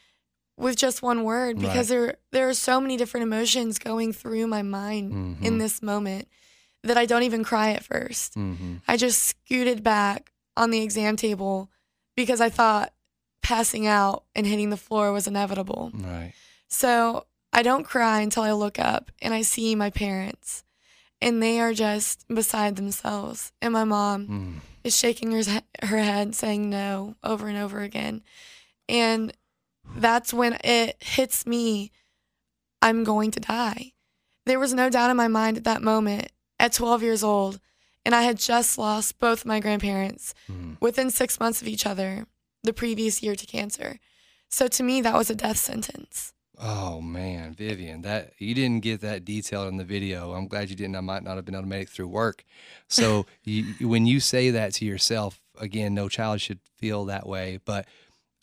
[0.57, 4.61] with just one word because there there are so many different emotions going through my
[4.61, 5.59] mind in Mhm.
[5.59, 6.27] this moment
[6.83, 8.75] that I don't even cry at 1st Mm-hmm.
[8.87, 11.69] I just scooted back on the exam table
[12.15, 12.93] because I thought
[13.41, 15.91] passing out and hitting the floor was inevitable.
[15.93, 16.33] Right.
[16.67, 20.63] So I don't cry until I look up and I see my parents,
[21.21, 23.51] and they are just beside themselves.
[23.61, 24.59] And my mom Mm.
[24.83, 28.21] Is shaking her, her head, saying no over and over again.
[28.89, 29.33] And
[29.95, 31.91] that's when it hits me
[32.81, 33.93] I'm going to die.
[34.45, 37.59] There was no doubt in my mind at that moment at 12 years old,
[38.05, 40.77] and I had just lost both my grandparents Mm.
[40.81, 42.25] within six months of each other
[42.63, 43.99] the previous year to cancer.
[44.49, 46.33] So to me, that was a death sentence.
[46.61, 50.33] Oh man, Vivian, that you didn't get that detailed in the video.
[50.33, 50.95] I'm glad you didn't.
[50.95, 52.43] I might not have been able to make it through work.
[52.87, 57.59] So you, when you say that to yourself, again, no child should feel that way.
[57.65, 57.87] But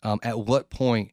[0.03, 1.11] um, at what point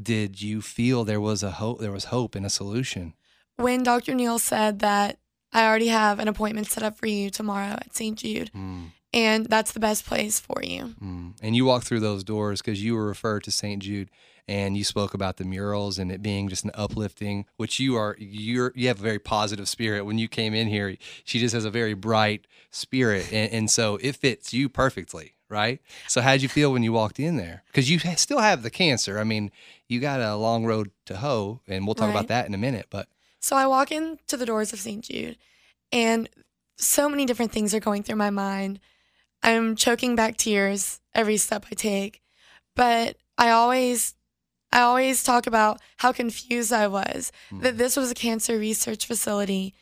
[0.00, 1.80] did you feel there was a hope?
[1.80, 3.14] There was hope and a solution.
[3.56, 4.14] when Dr.
[4.14, 5.18] Neel said that
[5.52, 8.18] I already have an appointment set up for you tomorrow at St.
[8.18, 10.94] Jude, Mm, and that's the best place for you.
[11.00, 11.34] mm.
[11.40, 13.80] And you walked through those doors because you were referred to St.
[13.80, 14.10] Jude,
[14.46, 17.46] and you spoke about the murals and it being just an uplifting.
[17.56, 20.04] Which you are, you're you have a very positive spirit.
[20.04, 23.96] When you came in here, she just has a very bright spirit, and, and so
[24.02, 25.80] it fits you perfectly, right?
[26.08, 27.62] So how'd you feel when you walked in there?
[27.66, 29.18] Because you still have the cancer.
[29.18, 29.50] I mean,
[29.88, 32.86] you got a long road to hoe, and we'll talk about that in a minute.
[32.90, 33.08] But
[33.40, 35.04] So I walk into the doors of St.
[35.04, 35.36] Jude,
[35.92, 36.28] and
[36.76, 38.80] so many different things are going through my mind.
[39.42, 42.22] I'm choking back tears every step I take,
[42.74, 44.14] but I always,
[44.74, 47.60] I always talk about how confused I was hmm.
[47.60, 49.72] that this was a cancer research facility,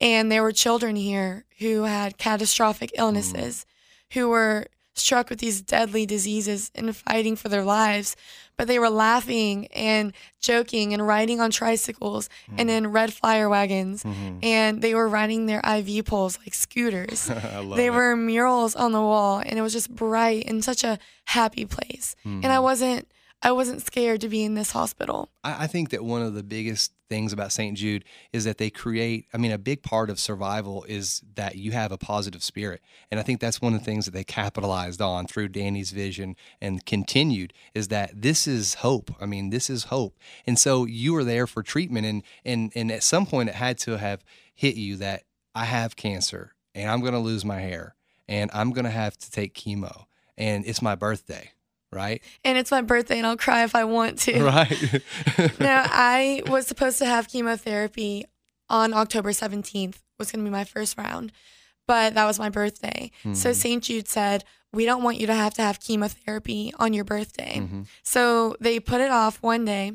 [0.00, 3.00] and there were children here who had catastrophic hmm.
[3.00, 3.66] illnesses,
[4.12, 8.16] who were struck with these deadly diseases and fighting for their lives,
[8.56, 12.76] but they were laughing and joking and riding on tricycles and hmm.
[12.76, 14.38] in red flyer wagons, mm-hmm.
[14.42, 17.30] and they were riding their IV poles like scooters.
[17.76, 17.90] They it.
[17.90, 22.16] were murals on the wall, and it was just bright and such a happy place.
[22.24, 23.06] And I wasn't,
[23.42, 25.30] I wasn't scared to be in this hospital.
[25.42, 27.76] I I think that one of the biggest things about St.
[27.76, 31.72] Jude is that they create, I mean, a big part of survival is that you
[31.72, 32.80] have a positive spirit.
[33.10, 36.36] And I think that's one of the things that they capitalized on through Danny's vision
[36.60, 39.10] and continued is that this is hope.
[39.20, 40.16] I mean, this is hope.
[40.46, 43.78] And so you were there for treatment and and and at some point it had
[43.78, 44.24] to have
[44.54, 45.24] hit you that
[45.54, 47.96] I have cancer and I'm going to lose my hair
[48.28, 50.04] and I'm going to have to take chemo
[50.38, 51.50] and it's my birthday,
[51.92, 52.22] right?
[52.44, 54.40] And it's my birthday, and I'll cry if I want to.
[54.50, 55.02] Right.
[55.60, 58.24] now, I was supposed to have chemotherapy
[58.68, 61.32] on October 17th, was going to be my first round,
[61.86, 63.10] but that was my birthday.
[63.32, 63.82] So St.
[63.82, 67.58] Jude said, We don't want you to have to have chemotherapy on your birthday.
[67.58, 67.82] Mm-hmm.
[68.02, 69.92] So they put it off one day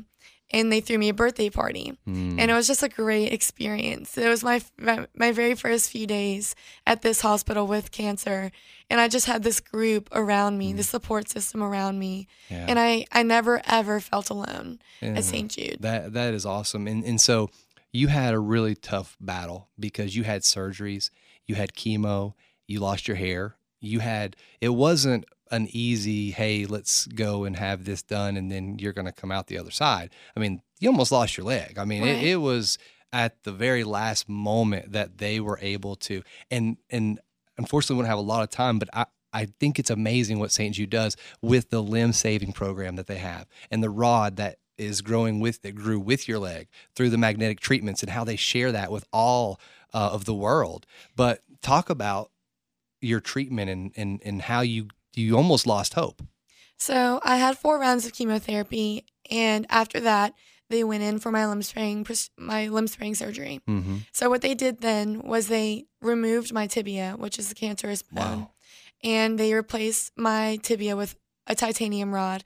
[0.50, 1.96] and they threw me a birthday party.
[2.08, 2.38] Mm.
[2.38, 4.16] And it was just a great experience.
[4.16, 6.54] It was my, my my very first few days
[6.86, 8.52] at this hospital with cancer,
[8.88, 12.56] and I just had this group around me, the support system around me, Mm.
[12.56, 12.66] Yeah.
[12.68, 15.14] and I I never ever felt alone Yeah.
[15.16, 15.50] at St.
[15.50, 15.78] Jude.
[15.80, 16.86] That that is awesome.
[16.86, 17.50] And and so
[17.92, 21.10] you had a really tough battle because you had surgeries,
[21.46, 22.34] you had chemo,
[22.66, 23.56] you lost your hair.
[23.80, 28.78] You had it wasn't an easy, hey, let's go and have this done and then
[28.78, 30.10] you're going to come out the other side.
[30.36, 31.78] I mean, you almost lost your leg.
[31.78, 32.16] I mean, Right.
[32.16, 32.78] it, it was
[33.12, 37.20] at the very last moment that they were able to and and
[37.56, 40.50] unfortunately we don't have a lot of time, but I I think it's amazing what
[40.50, 40.74] St.
[40.74, 45.00] Jude does with the limb saving program that they have and the rod that is
[45.02, 48.72] growing with that grew with your leg through the magnetic treatments and how they share
[48.72, 49.60] that with all
[49.94, 50.86] uh, of the world.
[51.14, 52.30] But talk about
[53.00, 56.22] your treatment and, and, and how you you almost lost hope.
[56.78, 60.34] So I had four rounds of chemotherapy, and after that,
[60.68, 61.62] they went in for my limb
[62.04, 63.60] pros- my limb sparing surgery.
[63.68, 63.98] Mm-hmm.
[64.12, 68.40] So what they did then was they removed my tibia, which is the cancerous bone,
[68.40, 68.50] Wow.
[69.02, 71.14] and they replaced my tibia with
[71.46, 72.44] a titanium rod.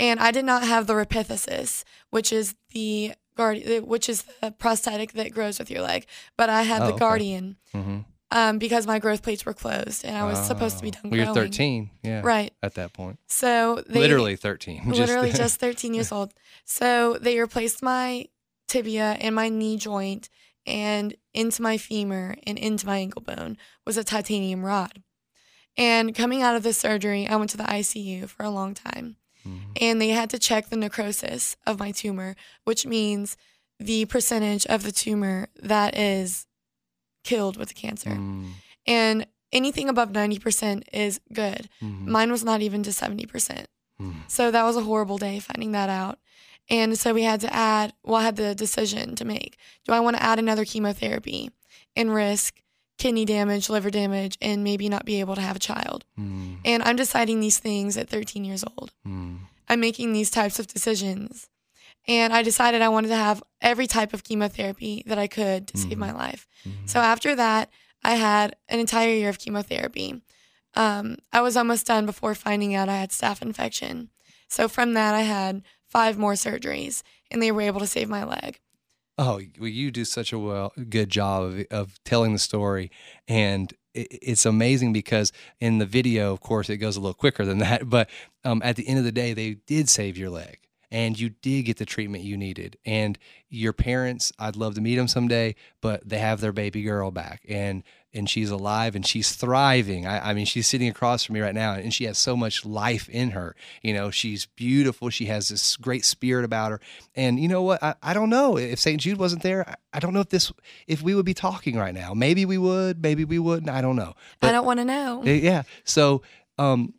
[0.00, 5.12] And I did not have the Repiphysis, which is the guard, which is the prosthetic
[5.12, 6.98] that grows with your leg, but I had Oh, the okay.
[6.98, 7.98] guardian Mm-hmm.
[8.30, 11.16] Um, because my growth plates were closed and I was supposed to be done Well,
[11.18, 12.52] you're 13, yeah, Right.
[12.62, 13.18] at that point.
[13.28, 14.82] So they Literally 13.
[14.90, 16.34] literally just 13 years old.
[16.64, 18.26] So they replaced my
[18.66, 20.28] tibia and my knee joint,
[20.66, 23.56] and into my femur and into my ankle bone
[23.86, 25.02] was a titanium rod.
[25.76, 29.16] And coming out of the surgery, I went to the ICU for a long time,
[29.46, 29.70] Mm-hmm.
[29.80, 33.36] and they had to check the necrosis of my tumor, which means
[33.78, 36.46] the percentage of the tumor that is
[37.30, 38.10] killed with the cancer.
[38.10, 38.50] Mm,
[38.86, 41.62] And anything above 90% is good.
[41.82, 43.66] mhm, Mine was not even to 70%.
[44.00, 44.14] mm.
[44.28, 46.16] So that was a horrible day finding that out.
[46.70, 49.52] And so we had to add, well, I had the decision to make.
[49.86, 51.50] Do I want to add another chemotherapy
[51.96, 52.50] and risk
[52.98, 56.04] kidney damage, liver damage, and maybe not be able to have a child?
[56.18, 58.92] Mm, And I'm deciding these things at 13 years old.
[59.06, 59.38] mm.
[59.70, 61.48] I'm making these types of decisions.
[62.08, 65.76] And I decided I wanted to have every type of chemotherapy that I could to
[65.76, 66.48] save my life.
[66.86, 67.70] So after that,
[68.02, 70.22] I had an entire year of chemotherapy.
[70.74, 74.08] Um, I was almost done before finding out I had staph infection.
[74.48, 78.24] So from that, I had five more surgeries, and they were able to save my
[78.24, 78.60] leg.
[79.18, 82.90] Oh, well, you do such a well good job of, of telling the story,
[83.26, 87.44] and it, it's amazing because in the video, of course, it goes a little quicker
[87.44, 87.90] than that.
[87.90, 88.08] But
[88.44, 90.60] um, at the end of the day, they did save your leg,
[90.90, 92.78] and you did get the treatment you needed.
[92.84, 93.18] And
[93.48, 97.42] your parents, I'd love to meet them someday, but they have their baby girl back,
[97.48, 97.82] and
[98.14, 100.06] and she's alive and she's thriving.
[100.06, 102.64] I, I mean, she's sitting across from me right now, and she has so much
[102.64, 103.54] life in her.
[103.82, 105.10] You know, she's beautiful.
[105.10, 106.80] She has this great spirit about her.
[107.14, 107.82] And you know what?
[107.82, 109.00] I, I don't know if St.
[109.00, 109.68] Jude wasn't there.
[109.68, 110.52] I, I don't know if this
[110.86, 112.14] if we would be talking right now.
[112.14, 113.02] Maybe we would.
[113.02, 113.70] Maybe we wouldn't.
[113.70, 114.14] I don't know.
[114.40, 115.22] I don't want to know.
[115.24, 115.62] Yeah.
[115.84, 116.22] So,
[116.58, 116.94] um,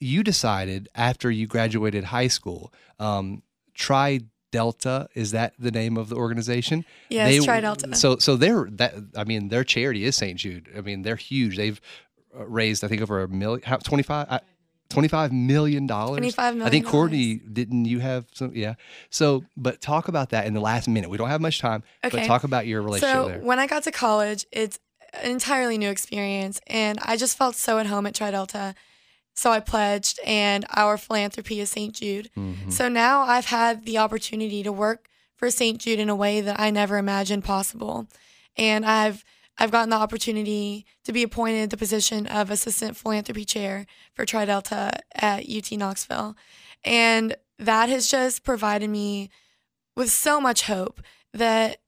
[0.00, 3.42] you decided after you graduated high school, um,
[3.74, 4.20] Tri
[4.52, 6.84] Delta is that the name of the organization?
[7.10, 7.94] Yes, Tri Delta.
[7.94, 8.94] So, so they're that.
[9.16, 10.38] I mean, their charity is St.
[10.38, 10.68] Jude.
[10.76, 11.56] I mean, they're huge.
[11.56, 11.80] They've
[12.38, 14.38] uh, raised, I think, over a million, how, 25, uh,
[14.88, 16.18] 25 million dollars.
[16.18, 18.54] 25 I think Courtney didn't you have some?
[18.54, 18.74] Yeah.
[19.10, 21.10] So, but talk about that in the last minute.
[21.10, 22.26] We don't have much time, but Okay.
[22.26, 23.40] talk about your relationship So there.
[23.40, 24.78] when I got to college, it's
[25.22, 28.74] an entirely new experience, and I just felt so at home at Tri Delta.
[29.36, 31.94] So I pledged, and our philanthropy is St.
[31.94, 32.30] Jude.
[32.36, 32.72] Mhm.
[32.72, 35.78] So now I've had the opportunity to work for St.
[35.78, 38.08] Jude in a way that I never imagined possible,
[38.56, 39.24] and I've
[39.58, 44.44] I've gotten the opportunity to be appointed the position of assistant philanthropy chair for Tri
[44.44, 46.36] Delta at UT Knoxville,
[46.84, 49.30] and that has just provided me
[49.94, 51.00] with so much hope
[51.32, 51.78] that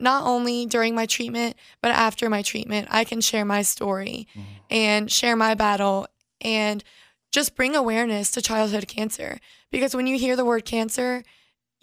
[0.00, 4.26] not only during my treatment but after my treatment I can share my story
[4.70, 6.06] and share my battle
[6.44, 6.84] and
[7.32, 9.40] just bring awareness to childhood cancer.
[9.72, 11.24] Because when you hear the word cancer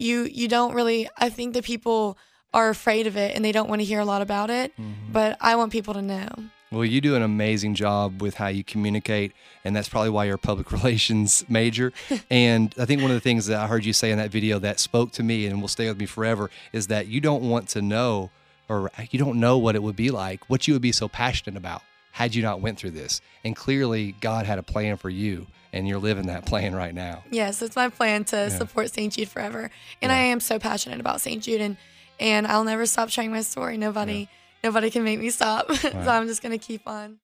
[0.02, 2.18] you you don't really I think that people
[2.52, 5.12] are afraid of it and they don't want to hear a lot about it mm-hmm.
[5.12, 6.28] but I want people to know.
[6.70, 9.32] Well, you do an amazing job with how you communicate,
[9.62, 11.92] and that's probably why you're a public relations major.
[12.30, 14.58] and I think one of the things that I heard you say in that video
[14.60, 17.68] that spoke to me and will stay with me forever is that you don't want
[17.70, 18.30] to know,
[18.70, 21.58] or you don't know what it would be like, what you would be so passionate
[21.58, 21.82] about
[22.12, 23.20] had you not went through this.
[23.44, 27.24] And clearly, God had a plan for you, and you're living that plan right now.
[27.30, 29.12] Yes, it's my plan to support St.
[29.12, 29.70] Jude forever.
[30.00, 31.42] And I am so passionate about St.
[31.42, 31.76] Jude and
[32.20, 33.76] and I'll never stop sharing my story.
[33.78, 34.28] Nobody
[34.62, 35.72] nobody can make me stop.
[35.74, 37.18] so I'm just gonna keep on.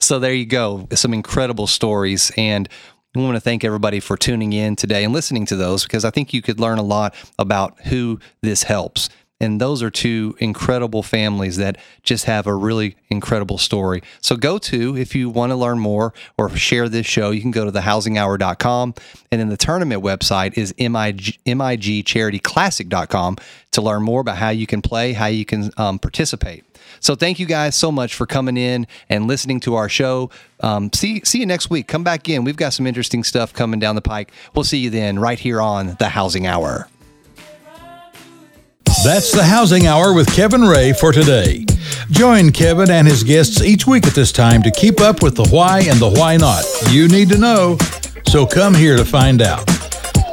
[0.00, 0.88] So there you go.
[0.94, 2.30] Some incredible stories.
[2.36, 2.68] And
[3.14, 6.10] we want to thank everybody for tuning in today and listening to those because I
[6.10, 9.08] think you could learn a lot about who this helps.
[9.40, 14.02] And those are two incredible families that just have a really incredible story.
[14.20, 17.52] So go to, if you want to learn more or share this show, you can
[17.52, 18.94] go to thehousinghour.com.
[19.30, 23.36] And then the tournament website is MIG, MIGcharityclassic.com
[23.70, 26.64] to learn more about how you can play, how you can um, participate.
[27.00, 30.30] So thank you guys so much for coming in and listening to our show.
[30.60, 31.86] Um, see see you next week.
[31.86, 32.44] Come back in.
[32.44, 34.32] We've got some interesting stuff coming down the pike.
[34.54, 36.88] We'll see you then right here on the Housing Hour.
[39.04, 41.64] That's the Housing Hour with Kevin Ray for today.
[42.10, 45.46] Join Kevin and his guests each week at this time to keep up with the
[45.48, 46.64] why and the why not.
[46.90, 47.78] You need to know,
[48.26, 49.66] so come here to find out.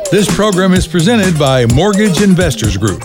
[0.09, 3.03] This program is presented by Mortgage Investors Group.